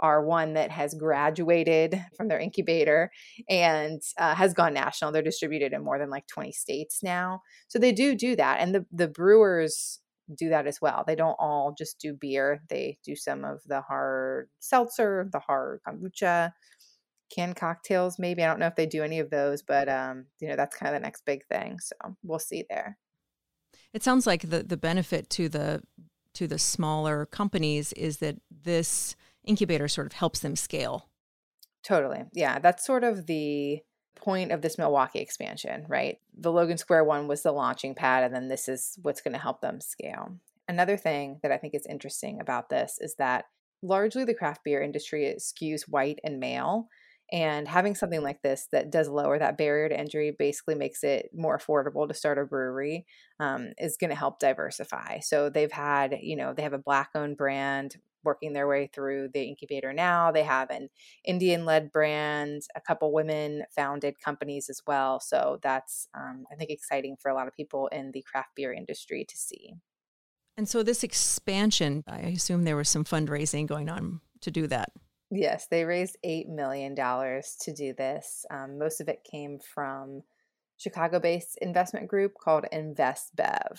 are 0.00 0.24
one 0.24 0.54
that 0.54 0.70
has 0.70 0.94
graduated 0.94 1.98
from 2.16 2.28
their 2.28 2.38
incubator 2.38 3.10
and 3.48 4.02
uh, 4.18 4.34
has 4.34 4.52
gone 4.52 4.74
national. 4.74 5.12
They're 5.12 5.22
distributed 5.22 5.72
in 5.72 5.84
more 5.84 5.98
than 5.98 6.10
like 6.10 6.26
20 6.26 6.52
states 6.52 7.00
now. 7.02 7.42
So 7.68 7.78
they 7.78 7.92
do 7.92 8.14
do 8.14 8.36
that. 8.36 8.60
And 8.60 8.74
the, 8.74 8.86
the 8.92 9.08
brewers 9.08 10.00
do 10.36 10.48
that 10.48 10.66
as 10.66 10.80
well. 10.80 11.04
They 11.06 11.14
don't 11.14 11.36
all 11.38 11.74
just 11.76 11.98
do 12.00 12.14
beer, 12.14 12.62
they 12.68 12.98
do 13.04 13.14
some 13.14 13.44
of 13.44 13.60
the 13.66 13.82
hard 13.82 14.48
seltzer, 14.58 15.28
the 15.32 15.38
hard 15.38 15.80
kombucha, 15.86 16.52
canned 17.34 17.56
cocktails, 17.56 18.18
maybe. 18.18 18.42
I 18.42 18.46
don't 18.46 18.58
know 18.58 18.66
if 18.66 18.76
they 18.76 18.86
do 18.86 19.02
any 19.02 19.20
of 19.20 19.30
those, 19.30 19.62
but 19.62 19.88
um, 19.88 20.26
you 20.40 20.48
know, 20.48 20.56
that's 20.56 20.76
kind 20.76 20.94
of 20.94 21.00
the 21.00 21.04
next 21.04 21.24
big 21.24 21.44
thing. 21.46 21.78
So 21.80 21.94
we'll 22.22 22.38
see 22.38 22.64
there. 22.68 22.98
It 23.92 24.02
sounds 24.02 24.26
like 24.26 24.48
the 24.48 24.62
the 24.62 24.76
benefit 24.76 25.30
to 25.30 25.48
the 25.48 25.82
to 26.34 26.46
the 26.46 26.58
smaller 26.58 27.26
companies 27.26 27.92
is 27.92 28.18
that 28.18 28.36
this 28.50 29.16
incubator 29.44 29.88
sort 29.88 30.06
of 30.06 30.12
helps 30.14 30.40
them 30.40 30.56
scale. 30.56 31.08
Totally. 31.84 32.24
Yeah, 32.32 32.58
that's 32.58 32.84
sort 32.84 33.04
of 33.04 33.26
the 33.26 33.80
point 34.16 34.52
of 34.52 34.62
this 34.62 34.78
Milwaukee 34.78 35.20
expansion, 35.20 35.84
right? 35.88 36.18
The 36.36 36.50
Logan 36.50 36.78
Square 36.78 37.04
one 37.04 37.28
was 37.28 37.42
the 37.42 37.52
launching 37.52 37.94
pad 37.94 38.24
and 38.24 38.34
then 38.34 38.48
this 38.48 38.68
is 38.68 38.98
what's 39.02 39.20
going 39.20 39.34
to 39.34 39.40
help 39.40 39.60
them 39.60 39.80
scale. 39.80 40.38
Another 40.66 40.96
thing 40.96 41.40
that 41.42 41.52
I 41.52 41.58
think 41.58 41.74
is 41.74 41.86
interesting 41.86 42.40
about 42.40 42.70
this 42.70 42.96
is 43.00 43.16
that 43.16 43.44
largely 43.82 44.24
the 44.24 44.34
craft 44.34 44.64
beer 44.64 44.82
industry 44.82 45.36
skews 45.38 45.82
white 45.82 46.18
and 46.24 46.40
male. 46.40 46.88
And 47.34 47.66
having 47.66 47.96
something 47.96 48.22
like 48.22 48.42
this 48.42 48.68
that 48.70 48.92
does 48.92 49.08
lower 49.08 49.40
that 49.40 49.58
barrier 49.58 49.88
to 49.88 49.98
entry 49.98 50.30
basically 50.30 50.76
makes 50.76 51.02
it 51.02 51.30
more 51.34 51.58
affordable 51.58 52.06
to 52.06 52.14
start 52.14 52.38
a 52.38 52.44
brewery 52.44 53.06
um, 53.40 53.72
is 53.76 53.96
going 53.96 54.10
to 54.10 54.16
help 54.16 54.38
diversify. 54.38 55.18
So 55.18 55.50
they've 55.50 55.72
had, 55.72 56.16
you 56.22 56.36
know, 56.36 56.54
they 56.54 56.62
have 56.62 56.74
a 56.74 56.78
black 56.78 57.10
owned 57.16 57.36
brand 57.36 57.96
working 58.22 58.52
their 58.52 58.68
way 58.68 58.88
through 58.94 59.30
the 59.34 59.42
incubator 59.42 59.92
now. 59.92 60.30
They 60.30 60.44
have 60.44 60.70
an 60.70 60.90
Indian 61.24 61.64
led 61.64 61.90
brand, 61.90 62.62
a 62.76 62.80
couple 62.80 63.12
women 63.12 63.64
founded 63.74 64.20
companies 64.20 64.70
as 64.70 64.80
well. 64.86 65.18
So 65.18 65.58
that's, 65.60 66.06
um, 66.14 66.44
I 66.52 66.54
think, 66.54 66.70
exciting 66.70 67.16
for 67.20 67.32
a 67.32 67.34
lot 67.34 67.48
of 67.48 67.56
people 67.56 67.88
in 67.88 68.12
the 68.12 68.22
craft 68.22 68.50
beer 68.54 68.72
industry 68.72 69.24
to 69.28 69.36
see. 69.36 69.74
And 70.56 70.68
so 70.68 70.84
this 70.84 71.02
expansion, 71.02 72.04
I 72.06 72.18
assume 72.20 72.62
there 72.62 72.76
was 72.76 72.88
some 72.88 73.04
fundraising 73.04 73.66
going 73.66 73.88
on 73.88 74.20
to 74.42 74.52
do 74.52 74.68
that. 74.68 74.92
Yes, 75.34 75.66
they 75.70 75.84
raised 75.84 76.16
$8 76.24 76.48
million 76.48 76.94
to 76.94 77.74
do 77.74 77.92
this. 77.92 78.46
Um, 78.50 78.78
most 78.78 79.00
of 79.00 79.08
it 79.08 79.26
came 79.28 79.58
from 79.58 80.22
Chicago 80.76 81.18
based 81.18 81.58
investment 81.60 82.08
group 82.08 82.34
called 82.40 82.66
InvestBev. 82.72 83.78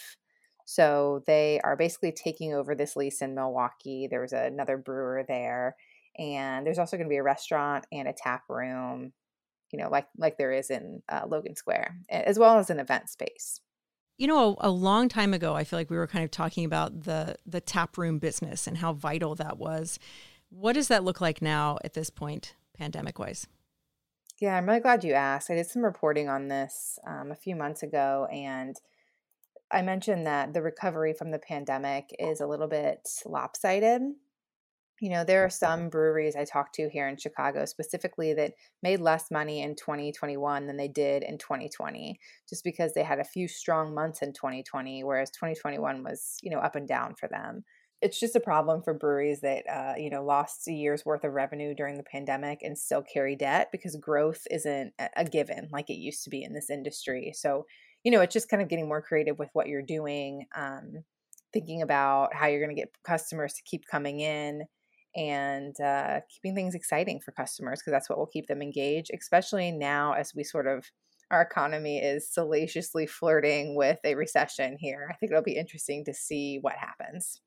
So 0.66 1.24
they 1.28 1.62
are 1.64 1.78
basically 1.78 2.12
taking 2.12 2.54
over 2.54 2.76
this 2.76 2.96
lease 2.96 3.22
in 3.22 3.36
Milwaukee. 3.36 4.08
There 4.10 4.22
was 4.22 4.34
another 4.34 4.78
brewer 4.78 5.24
there, 5.28 5.76
and 6.18 6.66
there's 6.66 6.80
also 6.80 6.98
going 6.98 7.08
to 7.08 7.14
be 7.14 7.18
a 7.18 7.24
restaurant 7.24 7.86
and 7.92 8.08
a 8.08 8.14
tap 8.14 8.44
room, 8.50 9.14
you 9.72 9.78
know, 9.78 9.90
like 9.90 10.08
like 10.18 10.38
there 10.38 10.52
is 10.52 10.72
in 10.72 11.04
uh, 11.08 11.22
Logan 11.28 11.56
Square, 11.56 11.96
as 12.10 12.40
well 12.40 12.58
as 12.58 12.72
an 12.72 12.80
event 12.80 13.10
space. 13.10 13.62
You 14.18 14.28
know, 14.28 14.56
a, 14.60 14.70
a, 14.70 14.72
long 14.72 15.10
time 15.10 15.34
ago, 15.34 15.56
I 15.56 15.66
feel 15.66 15.78
like 15.78 15.90
we 15.90 15.98
were 15.98 16.08
kind 16.08 16.24
of 16.24 16.32
talking 16.32 16.66
about 16.66 17.04
the 17.04 17.36
the 17.46 17.62
tap 17.62 17.98
room 17.98 18.18
business 18.18 18.66
and 18.66 18.78
how 18.78 18.94
vital 18.94 19.36
that 19.36 19.60
was. 19.60 20.00
What 20.50 20.74
does 20.74 20.88
that 20.88 21.04
look 21.04 21.22
like 21.22 21.42
now 21.42 21.78
at 21.84 21.94
this 21.94 22.10
point, 22.10 22.56
pandemic 22.78 23.20
wise? 23.20 23.48
Yeah, 24.42 24.56
I'm 24.56 24.68
really 24.68 24.82
glad 24.82 25.04
you 25.04 25.14
asked. 25.14 25.50
I 25.50 25.56
did 25.56 25.68
some 25.68 25.84
reporting 25.84 26.28
on 26.28 26.50
this 26.50 27.00
um, 27.08 27.32
a 27.32 27.36
few 27.36 27.56
months 27.56 27.84
ago, 27.84 28.28
and 28.32 28.76
I 29.72 29.82
mentioned 29.82 30.28
that 30.28 30.54
the 30.54 30.62
recovery 30.62 31.14
from 31.14 31.32
the 31.32 31.40
pandemic 31.40 32.14
is 32.20 32.42
a 32.42 32.48
little 32.48 32.68
bit 32.68 33.08
lopsided. 33.26 34.02
You 35.02 35.10
know, 35.10 35.24
there 35.24 35.44
are 35.44 35.50
some 35.50 35.90
breweries 35.90 36.36
I 36.36 36.46
talked 36.46 36.76
to 36.76 36.90
here 36.90 37.08
in 37.08 37.18
Chicago 37.18 37.66
specifically 37.66 38.34
that 38.34 38.54
made 38.82 39.02
less 39.02 39.30
money 39.30 39.62
in 39.62 39.76
2021 39.76 40.68
than 40.68 40.78
they 40.78 40.88
did 40.88 41.24
in 41.24 41.38
2020, 41.38 42.18
just 42.48 42.64
because 42.64 42.94
they 42.94 43.04
had 43.04 43.20
a 43.20 43.26
few 43.26 43.48
strong 43.48 43.94
months 43.94 44.22
in 44.22 44.32
2020, 44.32 45.04
whereas 45.04 45.32
2021 45.32 46.04
was, 46.04 46.38
you 46.42 46.50
know, 46.50 46.60
up 46.60 46.76
and 46.76 46.88
down 46.88 47.16
for 47.16 47.28
them 47.28 47.64
it's 48.06 48.20
just 48.20 48.36
a 48.36 48.40
problem 48.40 48.84
for 48.84 48.94
breweries 48.94 49.42
that 49.42 49.64
uh, 49.68 49.96
you 49.98 50.12
know 50.12 50.24
lost 50.24 50.68
a 50.68 50.72
year's 50.72 51.04
worth 51.04 51.24
of 51.24 51.34
revenue 51.34 51.74
during 51.74 51.98
the 51.98 52.04
pandemic 52.04 52.60
and 52.62 52.78
still 52.78 53.02
carry 53.02 53.36
debt 53.36 53.70
because 53.72 53.96
growth 53.96 54.46
isn't 54.52 54.94
a 55.18 55.26
given 55.26 55.68
like 55.72 55.90
it 55.90 55.96
used 55.96 56.24
to 56.24 56.30
be 56.30 56.44
in 56.44 56.54
this 56.54 56.70
industry. 56.70 57.34
So 57.34 57.66
you 58.04 58.12
know 58.12 58.22
it's 58.22 58.34
just 58.34 58.48
kind 58.48 58.62
of 58.62 58.70
getting 58.70 58.88
more 58.88 59.02
creative 59.02 59.40
with 59.40 59.50
what 59.54 59.68
you're 59.68 59.82
doing 59.82 60.46
um, 60.56 61.04
thinking 61.52 61.82
about 61.82 62.36
how 62.36 62.46
you're 62.46 62.64
going 62.64 62.76
to 62.76 62.80
get 62.80 62.94
customers 63.04 63.54
to 63.54 63.64
keep 63.64 63.88
coming 63.90 64.20
in 64.20 64.66
and 65.16 65.80
uh, 65.80 66.20
keeping 66.30 66.54
things 66.54 66.76
exciting 66.76 67.20
for 67.22 67.32
customers 67.32 67.80
because 67.80 67.92
that's 67.92 68.10
what 68.10 68.20
will 68.20 68.28
keep 68.28 68.46
them 68.48 68.62
engaged 68.62 69.10
especially 69.18 69.72
now 69.72 70.14
as 70.14 70.34
we 70.36 70.44
sort 70.44 70.68
of 70.68 70.86
our 71.32 71.42
economy 71.42 71.98
is 71.98 72.32
salaciously 72.32 73.08
flirting 73.08 73.76
with 73.76 73.98
a 74.04 74.14
recession 74.14 74.78
here. 74.80 75.08
I 75.10 75.16
think 75.16 75.32
it'll 75.32 75.42
be 75.42 75.58
interesting 75.58 76.06
to 76.06 76.14
see 76.14 76.60
what 76.62 76.76
happens 76.76 77.42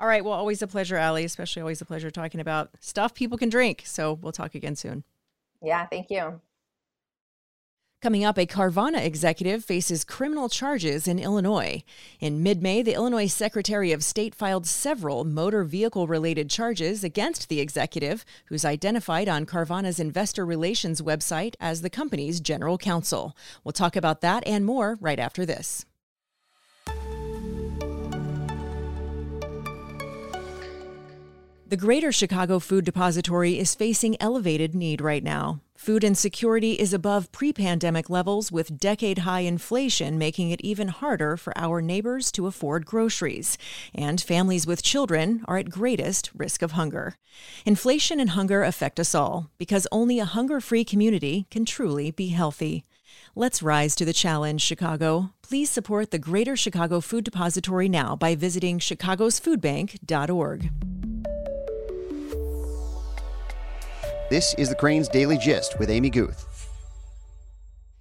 all 0.00 0.08
right. 0.08 0.24
Well, 0.24 0.34
always 0.34 0.60
a 0.62 0.66
pleasure, 0.66 0.96
Ally, 0.96 1.20
especially 1.20 1.62
always 1.62 1.80
a 1.80 1.84
pleasure 1.84 2.10
talking 2.10 2.40
about 2.40 2.70
stuff 2.80 3.14
people 3.14 3.38
can 3.38 3.48
drink. 3.48 3.82
So 3.86 4.14
we'll 4.14 4.32
talk 4.32 4.54
again 4.54 4.76
soon. 4.76 5.04
Yeah. 5.62 5.86
Thank 5.86 6.10
you. 6.10 6.40
Coming 8.04 8.22
up, 8.22 8.36
a 8.36 8.44
Carvana 8.44 9.02
executive 9.02 9.64
faces 9.64 10.04
criminal 10.04 10.50
charges 10.50 11.08
in 11.08 11.18
Illinois. 11.18 11.82
In 12.20 12.42
mid 12.42 12.62
May, 12.62 12.82
the 12.82 12.92
Illinois 12.92 13.28
Secretary 13.28 13.92
of 13.92 14.04
State 14.04 14.34
filed 14.34 14.66
several 14.66 15.24
motor 15.24 15.64
vehicle 15.64 16.06
related 16.06 16.50
charges 16.50 17.02
against 17.02 17.48
the 17.48 17.60
executive, 17.60 18.26
who's 18.48 18.62
identified 18.62 19.26
on 19.26 19.46
Carvana's 19.46 19.98
investor 19.98 20.44
relations 20.44 21.00
website 21.00 21.54
as 21.60 21.80
the 21.80 21.88
company's 21.88 22.40
general 22.40 22.76
counsel. 22.76 23.34
We'll 23.64 23.72
talk 23.72 23.96
about 23.96 24.20
that 24.20 24.46
and 24.46 24.66
more 24.66 24.98
right 25.00 25.18
after 25.18 25.46
this. 25.46 25.86
The 31.74 31.80
Greater 31.80 32.12
Chicago 32.12 32.60
Food 32.60 32.84
Depository 32.84 33.58
is 33.58 33.74
facing 33.74 34.16
elevated 34.22 34.76
need 34.76 35.00
right 35.00 35.24
now. 35.24 35.60
Food 35.74 36.04
insecurity 36.04 36.74
is 36.74 36.94
above 36.94 37.32
pre 37.32 37.52
pandemic 37.52 38.08
levels, 38.08 38.52
with 38.52 38.78
decade 38.78 39.18
high 39.18 39.40
inflation 39.40 40.16
making 40.16 40.52
it 40.52 40.60
even 40.60 40.86
harder 40.86 41.36
for 41.36 41.52
our 41.58 41.82
neighbors 41.82 42.30
to 42.30 42.46
afford 42.46 42.86
groceries. 42.86 43.58
And 43.92 44.20
families 44.20 44.68
with 44.68 44.84
children 44.84 45.44
are 45.48 45.58
at 45.58 45.68
greatest 45.68 46.30
risk 46.32 46.62
of 46.62 46.78
hunger. 46.78 47.16
Inflation 47.66 48.20
and 48.20 48.30
hunger 48.30 48.62
affect 48.62 49.00
us 49.00 49.12
all 49.12 49.50
because 49.58 49.88
only 49.90 50.20
a 50.20 50.26
hunger 50.26 50.60
free 50.60 50.84
community 50.84 51.48
can 51.50 51.64
truly 51.64 52.12
be 52.12 52.28
healthy. 52.28 52.84
Let's 53.34 53.64
rise 53.64 53.96
to 53.96 54.04
the 54.04 54.12
challenge, 54.12 54.62
Chicago. 54.62 55.30
Please 55.42 55.70
support 55.70 56.12
the 56.12 56.20
Greater 56.20 56.54
Chicago 56.54 57.00
Food 57.00 57.24
Depository 57.24 57.88
now 57.88 58.14
by 58.14 58.36
visiting 58.36 58.78
chicagosfoodbank.org. 58.78 60.70
This 64.30 64.54
is 64.56 64.70
the 64.70 64.74
Crain's 64.74 65.06
Daily 65.06 65.36
Gist 65.36 65.78
with 65.78 65.90
Amy 65.90 66.08
Guth. 66.08 66.70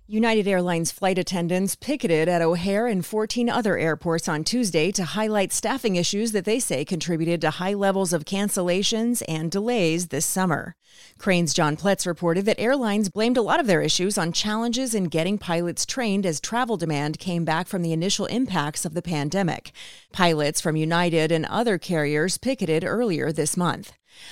United 0.08 0.48
Airlines 0.48 0.90
flight 0.90 1.18
attendants 1.18 1.76
picketed 1.76 2.30
at 2.30 2.42
O'Hare 2.42 2.88
and 2.88 3.06
14 3.06 3.50
other 3.50 3.78
airports 3.78 4.30
on 4.30 4.46
Tuesday 4.46 4.90
to 4.94 5.04
highlight 5.04 5.52
staffing 5.52 5.98
issues 5.98 6.32
that 6.32 6.46
they 6.46 6.62
say 6.62 6.86
contributed 6.86 7.42
to 7.42 7.50
high 7.50 7.74
levels 7.74 8.14
of 8.14 8.24
cancellations 8.24 9.22
and 9.28 9.52
delays 9.52 10.08
this 10.08 10.26
summer. 10.26 10.76
Crain's 11.18 11.54
John 11.54 11.76
Pletz 11.76 12.06
reported 12.06 12.46
that 12.46 12.60
airlines 12.60 13.10
blamed 13.10 13.36
a 13.36 13.42
lot 13.42 13.60
of 13.60 13.68
their 13.68 13.82
issues 13.82 14.18
on 14.18 14.32
challenges 14.32 14.96
in 14.96 15.06
getting 15.06 15.38
pilots 15.38 15.86
trained 15.86 16.26
as 16.26 16.40
travel 16.40 16.78
demand 16.78 17.20
came 17.20 17.44
back 17.44 17.68
from 17.68 17.82
the 17.82 17.92
initial 17.92 18.28
impacts 18.28 18.86
of 18.86 18.94
the 18.94 19.02
pandemic. 19.02 19.74
Pilots 20.14 20.62
from 20.62 20.78
United 20.78 21.34
and 21.34 21.46
other 21.48 21.78
carriers 21.78 22.38
picketed 22.38 22.86
earlier 22.86 23.34
this 23.34 23.58
month. 23.58 23.92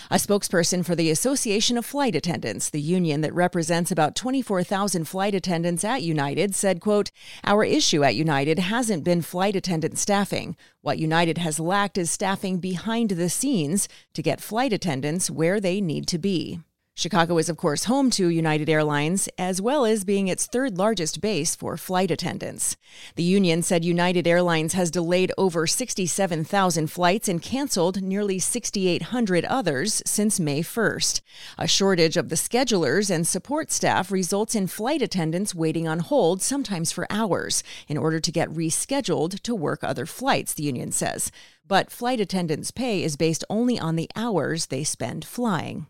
A 0.09 0.15
spokesperson 0.15 0.85
for 0.85 0.95
the 0.95 1.09
Association 1.09 1.77
of 1.77 1.85
Flight 1.85 2.15
Attendants, 2.15 2.69
the 2.69 2.81
union 2.81 3.21
that 3.21 3.33
represents 3.33 3.91
about 3.91 4.15
24,000 4.15 5.05
flight 5.05 5.35
attendants 5.35 5.83
at 5.83 6.03
United, 6.03 6.55
said, 6.55 6.79
quote, 6.79 7.11
"Our 7.43 7.63
issue 7.63 8.03
at 8.03 8.15
United 8.15 8.59
hasn't 8.59 9.03
been 9.03 9.21
flight 9.21 9.55
attendant 9.55 9.97
staffing. 9.97 10.55
What 10.81 10.99
United 10.99 11.37
has 11.37 11.59
lacked 11.59 11.97
is 11.97 12.11
staffing 12.11 12.59
behind 12.59 13.11
the 13.11 13.29
scenes 13.29 13.87
to 14.13 14.21
get 14.21 14.41
flight 14.41 14.73
attendants 14.73 15.29
where 15.29 15.59
they 15.59 15.81
need 15.81 16.07
to 16.07 16.17
be." 16.17 16.59
Chicago 16.93 17.37
is, 17.37 17.47
of 17.47 17.55
course, 17.55 17.85
home 17.85 18.09
to 18.11 18.27
United 18.27 18.69
Airlines, 18.69 19.29
as 19.37 19.61
well 19.61 19.85
as 19.85 20.03
being 20.03 20.27
its 20.27 20.45
third 20.45 20.77
largest 20.77 21.21
base 21.21 21.55
for 21.55 21.77
flight 21.77 22.11
attendants. 22.11 22.75
The 23.15 23.23
union 23.23 23.63
said 23.63 23.85
United 23.85 24.27
Airlines 24.27 24.73
has 24.73 24.91
delayed 24.91 25.31
over 25.37 25.65
67,000 25.65 26.87
flights 26.87 27.29
and 27.29 27.41
canceled 27.41 28.01
nearly 28.01 28.39
6,800 28.39 29.45
others 29.45 30.03
since 30.05 30.39
May 30.39 30.61
1st. 30.61 31.21
A 31.57 31.67
shortage 31.67 32.17
of 32.17 32.27
the 32.27 32.35
schedulers 32.35 33.09
and 33.09 33.25
support 33.25 33.71
staff 33.71 34.11
results 34.11 34.53
in 34.53 34.67
flight 34.67 35.01
attendants 35.01 35.55
waiting 35.55 35.87
on 35.87 35.99
hold, 35.99 36.41
sometimes 36.41 36.91
for 36.91 37.07
hours, 37.09 37.63
in 37.87 37.97
order 37.97 38.19
to 38.19 38.31
get 38.31 38.49
rescheduled 38.49 39.39
to 39.43 39.55
work 39.55 39.81
other 39.81 40.05
flights, 40.05 40.53
the 40.53 40.63
union 40.63 40.91
says. 40.91 41.31
But 41.71 41.89
flight 41.89 42.19
attendants' 42.19 42.69
pay 42.69 43.01
is 43.01 43.15
based 43.15 43.45
only 43.49 43.79
on 43.79 43.95
the 43.95 44.09
hours 44.13 44.65
they 44.65 44.83
spend 44.83 45.23
flying. 45.23 45.87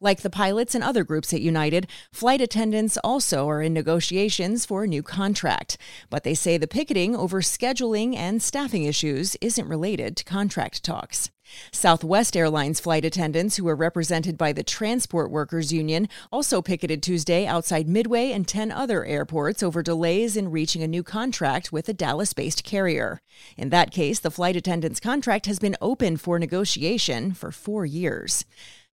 Like 0.00 0.22
the 0.22 0.30
pilots 0.30 0.74
and 0.74 0.82
other 0.82 1.04
groups 1.04 1.34
at 1.34 1.42
United, 1.42 1.86
flight 2.10 2.40
attendants 2.40 2.96
also 3.04 3.46
are 3.46 3.60
in 3.60 3.74
negotiations 3.74 4.64
for 4.64 4.84
a 4.84 4.86
new 4.86 5.02
contract. 5.02 5.76
But 6.08 6.24
they 6.24 6.32
say 6.32 6.56
the 6.56 6.66
picketing 6.66 7.14
over 7.14 7.42
scheduling 7.42 8.16
and 8.16 8.42
staffing 8.42 8.84
issues 8.84 9.36
isn't 9.42 9.68
related 9.68 10.16
to 10.16 10.24
contract 10.24 10.82
talks. 10.82 11.30
Southwest 11.72 12.36
Airlines 12.36 12.80
flight 12.80 13.04
attendants, 13.04 13.56
who 13.56 13.68
are 13.68 13.76
represented 13.76 14.36
by 14.36 14.52
the 14.52 14.62
Transport 14.62 15.30
Workers 15.30 15.72
Union, 15.72 16.08
also 16.30 16.62
picketed 16.62 17.02
Tuesday 17.02 17.46
outside 17.46 17.88
Midway 17.88 18.32
and 18.32 18.46
10 18.46 18.70
other 18.70 19.04
airports 19.04 19.62
over 19.62 19.82
delays 19.82 20.36
in 20.36 20.50
reaching 20.50 20.82
a 20.82 20.88
new 20.88 21.02
contract 21.02 21.72
with 21.72 21.88
a 21.88 21.92
Dallas 21.92 22.32
based 22.32 22.64
carrier. 22.64 23.20
In 23.56 23.70
that 23.70 23.90
case, 23.90 24.20
the 24.20 24.30
flight 24.30 24.56
attendant's 24.56 25.00
contract 25.00 25.46
has 25.46 25.58
been 25.58 25.76
open 25.80 26.16
for 26.16 26.38
negotiation 26.38 27.32
for 27.32 27.50
four 27.50 27.86
years. 27.86 28.44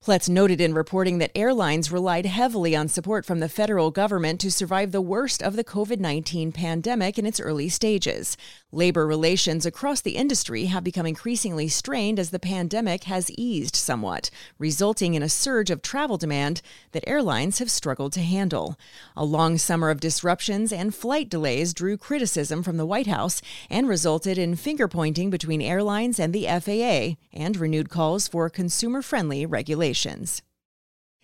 Pletz 0.06 0.30
noted 0.30 0.62
in 0.62 0.76
reporting 0.76 1.18
that 1.18 1.32
airlines 1.34 1.92
relied 1.92 2.28
heavily 2.28 2.76
on 2.76 2.88
support 2.88 3.26
from 3.26 3.40
the 3.40 3.50
federal 3.50 3.90
government 3.90 4.40
to 4.40 4.52
survive 4.52 4.92
the 4.92 5.02
worst 5.02 5.42
of 5.42 5.56
the 5.56 5.64
COVID 5.64 6.00
19 6.00 6.52
pandemic 6.52 7.18
in 7.18 7.26
its 7.26 7.40
early 7.40 7.70
stages. 7.70 8.38
Labor 8.72 9.08
relations 9.08 9.66
across 9.66 10.02
the 10.02 10.16
industry 10.16 10.66
have 10.66 10.84
become 10.84 11.08
increasingly 11.08 11.68
strained 11.68 12.20
as 12.20 12.30
the 12.30 12.38
pandemic 12.38 13.06
has 13.06 13.32
eased 13.32 13.76
somewhat, 13.76 14.30
resulting 14.60 15.16
in 15.16 15.24
a 15.24 15.30
surge 15.30 15.72
of 15.72 15.82
travel 15.82 16.18
demand 16.18 16.62
that 16.92 17.04
airlines 17.08 17.58
have 17.58 17.72
struggled 17.72 18.14
to 18.14 18.22
handle. 18.22 18.78
A 19.18 19.26
long 19.26 19.58
summer 19.58 19.90
of 19.90 20.00
disruptions 20.00 20.72
and 20.72 20.94
flight 20.94 21.30
delays 21.30 21.74
drew 21.74 21.98
criticism 21.98 22.62
from 22.62 22.78
the 22.78 22.86
White 22.86 23.08
House 23.08 23.42
and 23.72 23.90
resulted 23.90 24.38
in 24.38 24.56
finger 24.56 24.88
pointing 24.88 25.32
between 25.32 25.64
airlines 25.64 26.20
and 26.20 26.32
the 26.32 26.46
FAA 26.46 27.18
and 27.34 27.58
renewed 27.58 27.90
calls 27.90 28.28
for 28.28 28.52
consumer 28.52 29.02
friendly 29.02 29.48
regulations. 29.48 29.95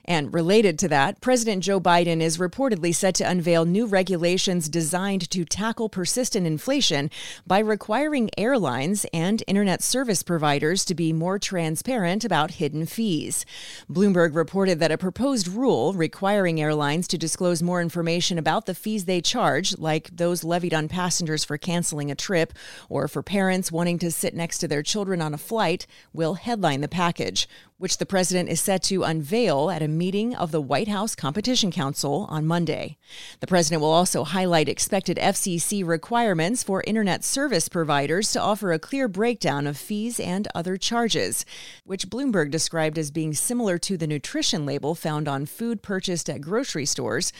And 0.05 0.33
related 0.33 0.79
to 0.79 0.87
that, 0.89 1.21
President 1.21 1.63
Joe 1.63 1.79
Biden 1.79 2.21
is 2.21 2.37
reportedly 2.37 2.93
set 2.93 3.13
to 3.15 3.29
unveil 3.29 3.65
new 3.65 3.85
regulations 3.85 4.67
designed 4.67 5.29
to 5.29 5.45
tackle 5.45 5.89
persistent 5.89 6.47
inflation 6.47 7.11
by 7.45 7.59
requiring 7.59 8.29
airlines 8.37 9.05
and 9.13 9.43
internet 9.47 9.83
service 9.83 10.23
providers 10.23 10.83
to 10.85 10.95
be 10.95 11.13
more 11.13 11.37
transparent 11.37 12.25
about 12.25 12.51
hidden 12.51 12.85
fees. 12.85 13.45
Bloomberg 13.89 14.35
reported 14.35 14.79
that 14.79 14.91
a 14.91 14.97
proposed 14.97 15.47
rule 15.47 15.93
requiring 15.93 16.59
airlines 16.59 17.07
to 17.09 17.17
disclose 17.17 17.61
more 17.61 17.81
information 17.81 18.39
about 18.39 18.65
the 18.65 18.75
fees 18.75 19.05
they 19.05 19.21
charge, 19.21 19.77
like 19.77 20.09
those 20.11 20.43
levied 20.43 20.73
on 20.73 20.87
passengers 20.87 21.43
for 21.43 21.57
canceling 21.57 22.09
a 22.09 22.15
trip 22.15 22.53
or 22.89 23.07
for 23.07 23.21
parents 23.21 23.71
wanting 23.71 23.99
to 23.99 24.11
sit 24.11 24.33
next 24.33 24.57
to 24.57 24.67
their 24.67 24.81
children 24.81 25.21
on 25.21 25.33
a 25.33 25.37
flight, 25.37 25.85
will 26.11 26.33
headline 26.33 26.81
the 26.81 26.87
package 26.87 27.47
which 27.81 27.97
the 27.97 28.05
president 28.05 28.47
is 28.47 28.61
set 28.61 28.83
to 28.83 29.01
unveil 29.01 29.71
at 29.71 29.81
a 29.81 29.87
meeting 29.87 30.35
of 30.35 30.51
the 30.51 30.61
White 30.61 30.87
House 30.87 31.15
Competition 31.15 31.71
Council 31.71 32.27
on 32.29 32.45
Monday. 32.45 32.95
The 33.39 33.47
president 33.47 33.81
will 33.81 33.89
also 33.89 34.23
highlight 34.23 34.69
expected 34.69 35.17
FCC 35.17 35.83
requirements 35.83 36.61
for 36.61 36.83
internet 36.85 37.23
service 37.23 37.67
providers 37.67 38.31
to 38.33 38.39
offer 38.39 38.71
a 38.71 38.77
clear 38.77 39.07
breakdown 39.07 39.65
of 39.65 39.77
fees 39.77 40.19
and 40.19 40.47
other 40.53 40.77
charges, 40.77 41.43
which 41.83 42.07
Bloomberg 42.07 42.51
described 42.51 42.99
as 42.99 43.09
being 43.09 43.33
similar 43.33 43.79
to 43.79 43.97
the 43.97 44.05
nutrition 44.05 44.63
label 44.63 44.93
found 44.93 45.27
on 45.27 45.47
food 45.47 45.81
purchased 45.81 46.29
at 46.29 46.39
grocery 46.39 46.85
stores. 46.85 47.33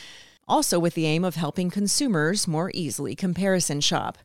Also 0.52 0.78
with 0.78 0.96
the 0.96 1.06
aim 1.06 1.24
of 1.24 1.36
helping 1.36 1.72
consumers 1.72 2.46
more 2.46 2.72
easily 2.74 3.16
comparison 3.16 3.80
shop. 3.80 4.18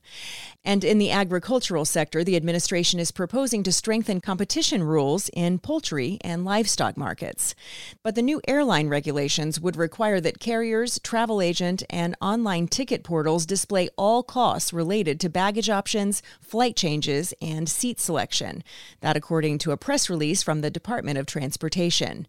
And 0.64 0.82
in 0.82 0.98
the 0.98 1.12
agricultural 1.12 1.84
sector, 1.84 2.24
the 2.24 2.34
administration 2.34 2.98
is 2.98 3.12
proposing 3.12 3.62
to 3.62 3.70
strengthen 3.70 4.20
competition 4.20 4.82
rules 4.82 5.30
in 5.32 5.60
poultry 5.60 6.18
and 6.22 6.44
livestock 6.44 6.96
markets. 6.96 7.54
But 8.02 8.16
the 8.16 8.22
new 8.22 8.40
airline 8.48 8.88
regulations 8.88 9.60
would 9.60 9.76
require 9.76 10.20
that 10.20 10.40
carriers, 10.40 10.98
travel 10.98 11.40
agent, 11.40 11.84
and 11.88 12.16
online 12.20 12.66
ticket 12.66 13.04
portals 13.04 13.46
display 13.46 13.88
all 13.96 14.24
costs 14.24 14.72
related 14.72 15.20
to 15.20 15.28
baggage 15.28 15.70
options, 15.70 16.20
flight 16.40 16.74
changes, 16.74 17.32
and 17.40 17.68
seat 17.68 18.00
selection. 18.00 18.64
That, 19.02 19.16
according 19.16 19.58
to 19.58 19.70
a 19.70 19.76
press 19.76 20.10
release 20.10 20.42
from 20.42 20.62
the 20.62 20.70
Department 20.70 21.16
of 21.16 21.26
Transportation. 21.26 22.26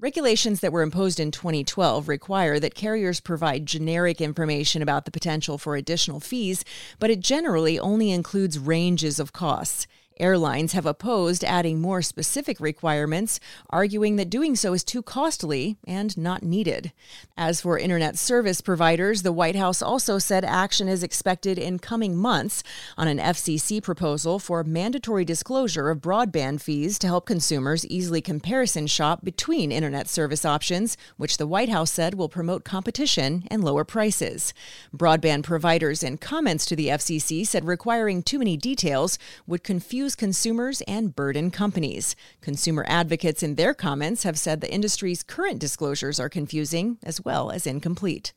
Regulations 0.00 0.58
that 0.58 0.72
were 0.72 0.82
imposed 0.82 1.20
in 1.20 1.30
2012 1.30 2.08
require 2.08 2.58
that 2.58 2.74
carriers 2.74 3.20
provide 3.20 3.35
generic 3.64 4.20
information 4.20 4.82
about 4.82 5.04
the 5.04 5.10
potential 5.10 5.58
for 5.58 5.76
additional 5.76 6.20
fees, 6.20 6.64
but 6.98 7.10
it 7.10 7.20
generally 7.20 7.78
only 7.78 8.10
includes 8.10 8.58
ranges 8.58 9.18
of 9.18 9.32
costs. 9.32 9.86
Airlines 10.18 10.72
have 10.72 10.86
opposed 10.86 11.44
adding 11.44 11.80
more 11.80 12.00
specific 12.00 12.58
requirements, 12.60 13.38
arguing 13.68 14.16
that 14.16 14.30
doing 14.30 14.56
so 14.56 14.72
is 14.72 14.82
too 14.82 15.02
costly 15.02 15.76
and 15.86 16.16
not 16.16 16.42
needed. 16.42 16.92
As 17.36 17.60
for 17.60 17.78
internet 17.78 18.16
service 18.16 18.60
providers, 18.60 19.22
the 19.22 19.32
White 19.32 19.56
House 19.56 19.82
also 19.82 20.18
said 20.18 20.44
action 20.44 20.88
is 20.88 21.02
expected 21.02 21.58
in 21.58 21.78
coming 21.78 22.16
months 22.16 22.62
on 22.96 23.08
an 23.08 23.18
FCC 23.18 23.82
proposal 23.82 24.38
for 24.38 24.64
mandatory 24.64 25.24
disclosure 25.24 25.90
of 25.90 26.00
broadband 26.00 26.62
fees 26.62 26.98
to 26.98 27.06
help 27.06 27.26
consumers 27.26 27.86
easily 27.86 28.22
comparison 28.22 28.86
shop 28.86 29.22
between 29.22 29.70
internet 29.70 30.08
service 30.08 30.44
options, 30.44 30.96
which 31.16 31.36
the 31.36 31.46
White 31.46 31.68
House 31.68 31.90
said 31.90 32.14
will 32.14 32.28
promote 32.28 32.64
competition 32.64 33.44
and 33.50 33.62
lower 33.62 33.84
prices. 33.84 34.54
Broadband 34.96 35.42
providers 35.42 36.02
in 36.02 36.16
comments 36.16 36.64
to 36.66 36.76
the 36.76 36.88
FCC 36.88 37.46
said 37.46 37.66
requiring 37.66 38.22
too 38.22 38.38
many 38.38 38.56
details 38.56 39.18
would 39.46 39.62
confuse 39.62 40.05
confuse 40.06 40.26
consumers 40.26 40.82
and 40.82 41.16
burden 41.16 41.50
companies. 41.50 42.14
Consumer 42.40 42.84
advocates 42.86 43.42
in 43.42 43.56
their 43.56 43.74
comments 43.74 44.22
have 44.22 44.38
said 44.38 44.60
the 44.60 44.72
industry's 44.72 45.24
current 45.24 45.58
disclosures 45.58 46.20
are 46.20 46.28
confusing 46.28 46.98
as 47.02 47.24
well 47.24 47.50
as 47.50 47.66
incomplete. 47.66 48.32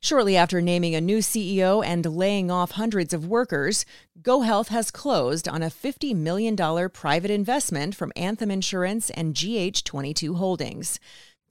Shortly 0.00 0.36
after 0.36 0.60
naming 0.62 0.94
a 0.94 1.00
new 1.00 1.18
CEO 1.18 1.84
and 1.84 2.06
laying 2.06 2.50
off 2.50 2.72
hundreds 2.72 3.12
of 3.12 3.26
workers, 3.26 3.84
GoHealth 4.20 4.68
has 4.68 4.90
closed 4.90 5.46
on 5.46 5.62
a 5.62 5.70
$50 5.70 6.16
million 6.16 6.56
private 6.88 7.30
investment 7.30 7.94
from 7.94 8.12
Anthem 8.16 8.50
Insurance 8.50 9.10
and 9.10 9.34
GH22 9.34 10.36
Holdings. 10.36 10.98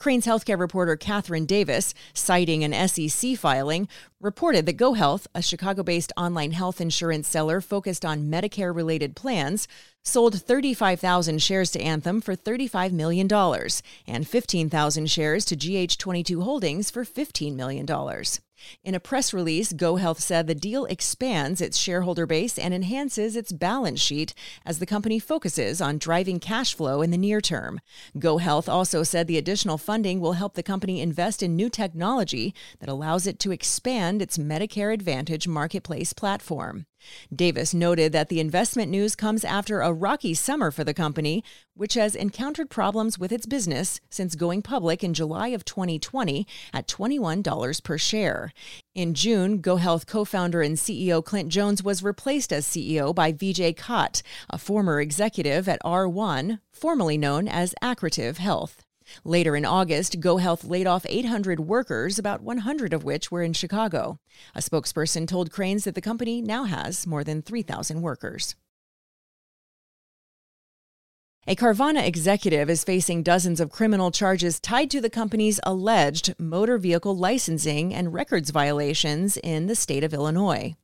Crain's 0.01 0.25
healthcare 0.25 0.57
reporter 0.57 0.95
Katherine 0.95 1.45
Davis, 1.45 1.93
citing 2.15 2.63
an 2.63 2.87
SEC 2.87 3.37
filing, 3.37 3.87
reported 4.19 4.65
that 4.65 4.75
GoHealth, 4.75 5.27
a 5.35 5.43
Chicago 5.43 5.83
based 5.83 6.11
online 6.17 6.53
health 6.53 6.81
insurance 6.81 7.27
seller 7.27 7.61
focused 7.61 8.03
on 8.03 8.23
Medicare 8.23 8.75
related 8.75 9.15
plans, 9.15 9.67
sold 10.03 10.41
35,000 10.41 11.39
shares 11.39 11.69
to 11.69 11.79
Anthem 11.79 12.19
for 12.19 12.35
$35 12.35 12.91
million 12.93 13.31
and 14.07 14.27
15,000 14.27 15.05
shares 15.05 15.45
to 15.45 15.55
GH22 15.55 16.41
Holdings 16.41 16.89
for 16.89 17.05
$15 17.05 17.53
million. 17.53 17.85
In 18.83 18.95
a 18.95 18.99
press 18.99 19.33
release, 19.33 19.73
GoHealth 19.73 20.19
said 20.19 20.47
the 20.47 20.55
deal 20.55 20.85
expands 20.85 21.61
its 21.61 21.77
shareholder 21.77 22.25
base 22.25 22.57
and 22.57 22.73
enhances 22.73 23.35
its 23.35 23.51
balance 23.51 23.99
sheet 23.99 24.33
as 24.65 24.79
the 24.79 24.85
company 24.85 25.19
focuses 25.19 25.81
on 25.81 25.97
driving 25.97 26.39
cash 26.39 26.73
flow 26.73 27.01
in 27.01 27.11
the 27.11 27.17
near 27.17 27.41
term. 27.41 27.79
GoHealth 28.17 28.67
also 28.67 29.03
said 29.03 29.27
the 29.27 29.37
additional 29.37 29.77
funding 29.77 30.19
will 30.19 30.33
help 30.33 30.55
the 30.55 30.63
company 30.63 31.01
invest 31.01 31.41
in 31.41 31.55
new 31.55 31.69
technology 31.69 32.53
that 32.79 32.89
allows 32.89 33.27
it 33.27 33.39
to 33.39 33.51
expand 33.51 34.21
its 34.21 34.37
Medicare 34.37 34.93
Advantage 34.93 35.47
marketplace 35.47 36.13
platform. 36.13 36.85
Davis 37.33 37.73
noted 37.73 38.11
that 38.11 38.29
the 38.29 38.39
investment 38.39 38.91
news 38.91 39.15
comes 39.15 39.43
after 39.43 39.81
a 39.81 39.93
rocky 39.93 40.33
summer 40.33 40.71
for 40.71 40.83
the 40.83 40.93
company, 40.93 41.43
which 41.73 41.95
has 41.95 42.15
encountered 42.15 42.69
problems 42.69 43.17
with 43.17 43.31
its 43.31 43.45
business 43.45 43.99
since 44.09 44.35
going 44.35 44.61
public 44.61 45.03
in 45.03 45.13
July 45.13 45.49
of 45.49 45.65
2020 45.65 46.45
at 46.73 46.87
$21 46.87 47.83
per 47.83 47.97
share. 47.97 48.53
In 48.93 49.13
June, 49.13 49.61
GoHealth 49.61 50.05
co 50.05 50.25
founder 50.25 50.61
and 50.61 50.77
CEO 50.77 51.23
Clint 51.23 51.49
Jones 51.49 51.83
was 51.83 52.03
replaced 52.03 52.51
as 52.51 52.67
CEO 52.67 53.13
by 53.15 53.31
Vijay 53.31 53.75
Kotte, 53.75 54.21
a 54.49 54.57
former 54.57 54.99
executive 54.99 55.67
at 55.67 55.81
R1, 55.83 56.59
formerly 56.71 57.17
known 57.17 57.47
as 57.47 57.73
Accretive 57.81 58.37
Health. 58.37 58.85
Later 59.23 59.55
in 59.55 59.65
August, 59.65 60.19
GoHealth 60.19 60.69
laid 60.69 60.87
off 60.87 61.05
800 61.07 61.59
workers, 61.61 62.17
about 62.17 62.41
100 62.41 62.93
of 62.93 63.03
which 63.03 63.31
were 63.31 63.43
in 63.43 63.53
Chicago. 63.53 64.19
A 64.55 64.59
spokesperson 64.59 65.27
told 65.27 65.51
Crain's 65.51 65.83
that 65.83 65.95
the 65.95 66.01
company 66.01 66.41
now 66.41 66.65
has 66.65 67.05
more 67.07 67.23
than 67.23 67.41
3,000 67.41 68.01
workers. 68.01 68.55
A 71.47 71.55
Carvana 71.55 72.05
executive 72.05 72.69
is 72.69 72.83
facing 72.83 73.23
dozens 73.23 73.59
of 73.59 73.71
criminal 73.71 74.11
charges 74.11 74.59
tied 74.59 74.91
to 74.91 75.01
the 75.01 75.09
company's 75.09 75.59
alleged 75.63 76.35
motor 76.37 76.77
vehicle 76.77 77.17
licensing 77.17 77.95
and 77.95 78.13
records 78.13 78.51
violations 78.51 79.37
in 79.37 79.65
the 79.65 79.75
state 79.75 80.03
of 80.03 80.13
Illinois. 80.13 80.75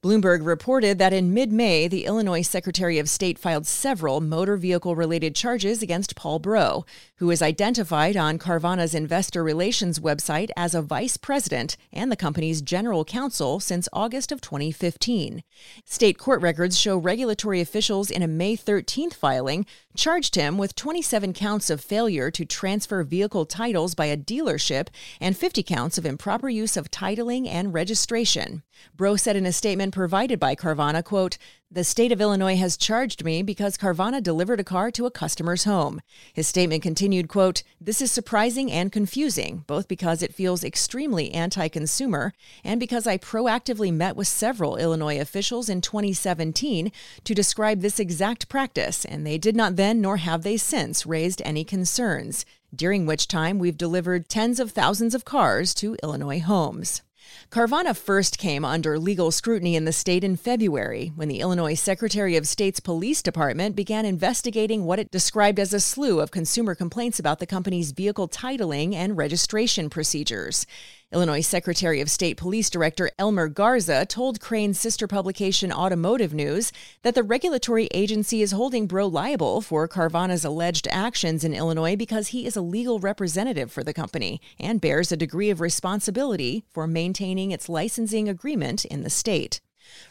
Bloomberg 0.00 0.46
reported 0.46 0.98
that 0.98 1.12
in 1.12 1.34
mid 1.34 1.50
May, 1.50 1.88
the 1.88 2.04
Illinois 2.04 2.42
Secretary 2.42 3.00
of 3.00 3.10
State 3.10 3.36
filed 3.36 3.66
several 3.66 4.20
motor 4.20 4.56
vehicle 4.56 4.94
related 4.94 5.34
charges 5.34 5.82
against 5.82 6.14
Paul 6.14 6.38
Breaux, 6.38 6.86
who 7.16 7.32
is 7.32 7.42
identified 7.42 8.16
on 8.16 8.38
Carvana's 8.38 8.94
investor 8.94 9.42
relations 9.42 9.98
website 9.98 10.50
as 10.56 10.72
a 10.72 10.82
vice 10.82 11.16
president 11.16 11.76
and 11.92 12.12
the 12.12 12.16
company's 12.16 12.62
general 12.62 13.04
counsel 13.04 13.58
since 13.58 13.88
August 13.92 14.30
of 14.30 14.40
2015. 14.40 15.42
State 15.84 16.16
court 16.16 16.40
records 16.40 16.78
show 16.78 16.96
regulatory 16.96 17.60
officials 17.60 18.08
in 18.08 18.22
a 18.22 18.28
May 18.28 18.56
13th 18.56 19.14
filing 19.14 19.66
charged 19.98 20.36
him 20.36 20.56
with 20.56 20.76
27 20.76 21.32
counts 21.32 21.68
of 21.68 21.80
failure 21.80 22.30
to 22.30 22.44
transfer 22.44 23.02
vehicle 23.02 23.44
titles 23.44 23.96
by 23.96 24.06
a 24.06 24.16
dealership 24.16 24.88
and 25.20 25.36
50 25.36 25.62
counts 25.64 25.98
of 25.98 26.06
improper 26.06 26.48
use 26.48 26.76
of 26.76 26.90
titling 26.90 27.48
and 27.48 27.74
registration. 27.74 28.62
Breaux 28.96 29.16
said 29.16 29.34
in 29.34 29.44
a 29.44 29.52
statement 29.52 29.92
provided 29.92 30.38
by 30.38 30.54
Carvana, 30.54 31.02
quote, 31.02 31.36
the 31.70 31.84
state 31.84 32.12
of 32.12 32.20
Illinois 32.20 32.56
has 32.56 32.78
charged 32.78 33.24
me 33.24 33.42
because 33.42 33.76
Carvana 33.76 34.22
delivered 34.22 34.58
a 34.58 34.64
car 34.64 34.90
to 34.90 35.04
a 35.04 35.10
customer's 35.10 35.64
home. 35.64 36.00
His 36.32 36.48
statement 36.48 36.82
continued, 36.82 37.28
quote, 37.28 37.62
This 37.78 38.00
is 38.00 38.10
surprising 38.10 38.72
and 38.72 38.90
confusing, 38.90 39.64
both 39.66 39.86
because 39.86 40.22
it 40.22 40.34
feels 40.34 40.64
extremely 40.64 41.30
anti-consumer 41.30 42.32
and 42.64 42.80
because 42.80 43.06
I 43.06 43.18
proactively 43.18 43.92
met 43.92 44.16
with 44.16 44.28
several 44.28 44.78
Illinois 44.78 45.20
officials 45.20 45.68
in 45.68 45.82
2017 45.82 46.90
to 47.24 47.34
describe 47.34 47.82
this 47.82 48.00
exact 48.00 48.48
practice, 48.48 49.04
and 49.04 49.26
they 49.26 49.36
did 49.36 49.54
not 49.54 49.76
then 49.76 50.00
nor 50.00 50.16
have 50.16 50.44
they 50.44 50.56
since 50.56 51.04
raised 51.04 51.42
any 51.44 51.64
concerns, 51.64 52.46
during 52.74 53.04
which 53.04 53.28
time 53.28 53.58
we've 53.58 53.76
delivered 53.76 54.30
tens 54.30 54.58
of 54.58 54.70
thousands 54.70 55.14
of 55.14 55.26
cars 55.26 55.74
to 55.74 55.96
Illinois 56.02 56.40
homes. 56.40 57.02
Carvana 57.50 57.96
first 57.96 58.38
came 58.38 58.64
under 58.64 58.98
legal 58.98 59.30
scrutiny 59.30 59.74
in 59.74 59.84
the 59.84 59.92
state 59.92 60.22
in 60.22 60.36
February 60.36 61.12
when 61.16 61.28
the 61.28 61.40
Illinois 61.40 61.74
Secretary 61.74 62.36
of 62.36 62.46
State's 62.46 62.80
Police 62.80 63.22
Department 63.22 63.74
began 63.74 64.04
investigating 64.04 64.84
what 64.84 64.98
it 64.98 65.10
described 65.10 65.58
as 65.58 65.72
a 65.72 65.80
slew 65.80 66.20
of 66.20 66.30
consumer 66.30 66.74
complaints 66.74 67.18
about 67.18 67.38
the 67.38 67.46
company's 67.46 67.92
vehicle 67.92 68.28
titling 68.28 68.94
and 68.94 69.16
registration 69.16 69.88
procedures. 69.88 70.66
Illinois 71.10 71.40
Secretary 71.40 72.02
of 72.02 72.10
State 72.10 72.36
Police 72.36 72.68
Director 72.68 73.10
Elmer 73.18 73.48
Garza 73.48 74.04
told 74.04 74.42
Crain's 74.42 74.78
sister 74.78 75.06
publication 75.06 75.72
Automotive 75.72 76.34
News 76.34 76.70
that 77.00 77.14
the 77.14 77.22
regulatory 77.22 77.88
agency 77.94 78.42
is 78.42 78.50
holding 78.50 78.86
Breaux 78.86 79.06
liable 79.06 79.62
for 79.62 79.88
Carvana's 79.88 80.44
alleged 80.44 80.86
actions 80.90 81.44
in 81.44 81.54
Illinois 81.54 81.96
because 81.96 82.28
he 82.28 82.44
is 82.44 82.56
a 82.56 82.60
legal 82.60 82.98
representative 82.98 83.72
for 83.72 83.82
the 83.82 83.94
company 83.94 84.38
and 84.60 84.82
bears 84.82 85.10
a 85.10 85.16
degree 85.16 85.48
of 85.48 85.62
responsibility 85.62 86.64
for 86.68 86.86
maintaining 86.86 87.52
its 87.52 87.70
licensing 87.70 88.28
agreement 88.28 88.84
in 88.84 89.02
the 89.02 89.08
state. 89.08 89.62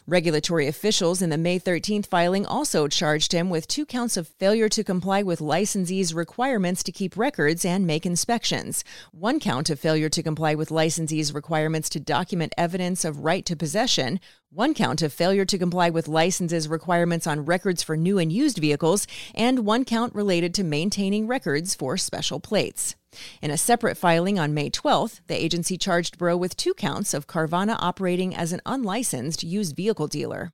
Regulatory 0.06 0.66
officials 0.66 1.20
in 1.20 1.30
the 1.30 1.36
May 1.36 1.60
13th 1.60 2.06
filing 2.06 2.46
also 2.46 2.88
charged 2.88 3.32
him 3.32 3.50
with 3.50 3.68
two 3.68 3.84
counts 3.84 4.16
of 4.16 4.26
failure 4.26 4.68
to 4.68 4.82
comply 4.82 5.22
with 5.22 5.40
licensees' 5.40 6.14
requirements 6.14 6.82
to 6.82 6.92
keep 6.92 7.16
records 7.16 7.64
and 7.64 7.86
make 7.86 8.06
inspections, 8.06 8.84
one 9.12 9.38
count 9.38 9.70
of 9.70 9.78
failure 9.78 10.08
to 10.08 10.22
comply 10.22 10.54
with 10.54 10.70
licensees' 10.70 11.34
requirements 11.34 11.88
to 11.90 12.00
document 12.00 12.54
evidence 12.56 13.04
of 13.04 13.24
right 13.24 13.44
to 13.44 13.56
possession, 13.56 14.20
one 14.50 14.72
count 14.72 15.02
of 15.02 15.12
failure 15.12 15.44
to 15.44 15.58
comply 15.58 15.90
with 15.90 16.08
licenses 16.08 16.68
requirements 16.68 17.26
on 17.26 17.44
records 17.44 17.82
for 17.82 17.98
new 17.98 18.18
and 18.18 18.32
used 18.32 18.56
vehicles, 18.56 19.06
and 19.34 19.66
one 19.66 19.84
count 19.84 20.14
related 20.14 20.54
to 20.54 20.64
maintaining 20.64 21.26
records 21.26 21.74
for 21.74 21.98
special 21.98 22.40
plates. 22.40 22.96
In 23.42 23.50
a 23.50 23.58
separate 23.58 23.98
filing 23.98 24.38
on 24.38 24.54
May 24.54 24.70
12th, 24.70 25.20
the 25.26 25.34
agency 25.34 25.76
charged 25.76 26.16
Breaux 26.16 26.36
with 26.36 26.56
two 26.56 26.72
counts 26.72 27.12
of 27.12 27.26
Carvana 27.26 27.76
operating 27.78 28.34
as 28.34 28.52
an 28.52 28.62
unlicensed 28.64 29.42
used 29.42 29.76
vehicle 29.76 30.06
dealer. 30.06 30.52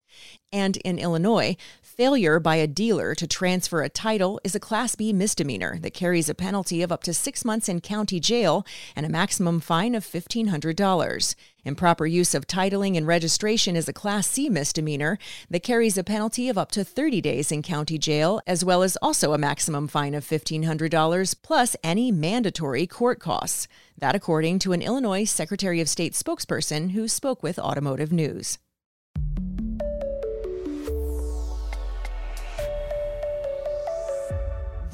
And 0.53 0.77
in 0.79 0.99
Illinois, 0.99 1.57
failure 1.83 2.39
by 2.39 2.57
a 2.57 2.69
dealer 2.69 3.15
to 3.17 3.27
transfer 3.27 3.83
a 3.83 3.89
title 3.89 4.41
is 4.45 4.55
a 4.55 4.61
Class 4.61 4.95
B 4.95 5.13
misdemeanor 5.13 5.79
that 5.81 5.95
carries 5.95 6.29
a 6.29 6.35
penalty 6.35 6.81
of 6.81 6.93
up 6.93 7.03
to 7.05 7.13
six 7.13 7.45
months 7.45 7.69
in 7.69 7.81
county 7.81 8.21
jail 8.21 8.65
and 8.95 9.05
a 9.05 9.09
maximum 9.09 9.59
fine 9.59 9.97
of 9.97 10.05
$1,500. 10.05 11.35
Improper 11.65 12.07
use 12.07 12.35
of 12.35 12.47
titling 12.47 12.97
and 12.97 13.07
registration 13.07 13.75
is 13.75 13.89
a 13.89 13.93
Class 13.93 14.29
C 14.29 14.49
misdemeanor 14.49 15.19
that 15.51 15.63
carries 15.63 15.99
a 15.99 16.05
penalty 16.05 16.49
of 16.49 16.59
up 16.59 16.71
to 16.73 16.85
30 16.85 17.21
days 17.21 17.51
in 17.51 17.63
county 17.63 17.99
jail, 17.99 18.41
as 18.47 18.65
well 18.65 18.83
as 18.83 18.97
also 19.03 19.33
a 19.33 19.39
maximum 19.39 19.89
fine 19.89 20.15
of 20.15 20.25
$1,500 20.25 21.35
plus 21.43 21.75
any 21.83 22.13
mandatory 22.13 22.87
court 22.87 23.19
costs. 23.19 23.67
That, 23.99 24.15
according 24.15 24.59
to 24.61 24.73
an 24.73 24.83
Illinois 24.83 25.25
Secretary 25.25 25.81
of 25.81 25.89
State 25.89 26.13
spokesperson 26.13 26.91
who 26.91 27.09
spoke 27.09 27.43
with 27.43 27.59
Automotive 27.59 28.13
News. 28.13 28.59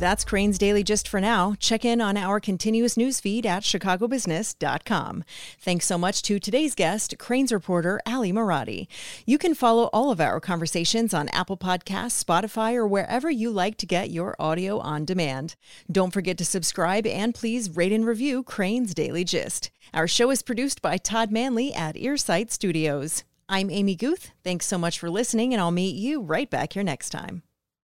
That's 0.00 0.24
Crain's 0.24 0.56
Daily 0.56 0.82
Gist 0.82 1.06
for 1.06 1.20
now. 1.20 1.56
Check 1.60 1.84
in 1.84 2.00
on 2.00 2.16
our 2.16 2.40
continuous 2.40 2.96
news 2.96 3.20
feed 3.20 3.44
at 3.44 3.62
chicagobusiness.com. 3.64 5.24
Thanks 5.58 5.84
so 5.84 5.98
much 5.98 6.22
to 6.22 6.38
today's 6.38 6.74
guest, 6.74 7.18
Crain's 7.18 7.52
reporter 7.52 8.00
Ally 8.06 8.30
Marotti. 8.30 8.86
You 9.26 9.36
can 9.36 9.54
follow 9.54 9.90
all 9.92 10.10
of 10.10 10.18
our 10.18 10.40
conversations 10.40 11.12
on 11.12 11.28
Apple 11.28 11.58
Podcasts, 11.58 12.24
Spotify, 12.24 12.76
or 12.76 12.86
wherever 12.86 13.30
you 13.30 13.50
like 13.50 13.76
to 13.76 13.84
get 13.84 14.10
your 14.10 14.34
audio 14.38 14.78
on 14.78 15.04
demand. 15.04 15.54
Don't 15.92 16.14
forget 16.14 16.38
to 16.38 16.46
subscribe 16.46 17.06
and 17.06 17.34
please 17.34 17.76
rate 17.76 17.92
and 17.92 18.06
review 18.06 18.42
Crain's 18.42 18.94
Daily 18.94 19.22
Gist. 19.22 19.70
Our 19.92 20.08
show 20.08 20.30
is 20.30 20.40
produced 20.40 20.80
by 20.80 20.96
Todd 20.96 21.30
Manley 21.30 21.74
at 21.74 21.96
Earsight 21.96 22.50
Studios. 22.50 23.24
I'm 23.50 23.68
Amy 23.68 23.96
Guth. 23.96 24.30
Thanks 24.44 24.64
so 24.64 24.78
much 24.78 24.98
for 24.98 25.10
listening, 25.10 25.52
and 25.52 25.60
I'll 25.60 25.70
meet 25.70 25.94
you 25.94 26.22
right 26.22 26.48
back 26.48 26.72
here 26.72 26.82
next 26.82 27.10
time. 27.10 27.42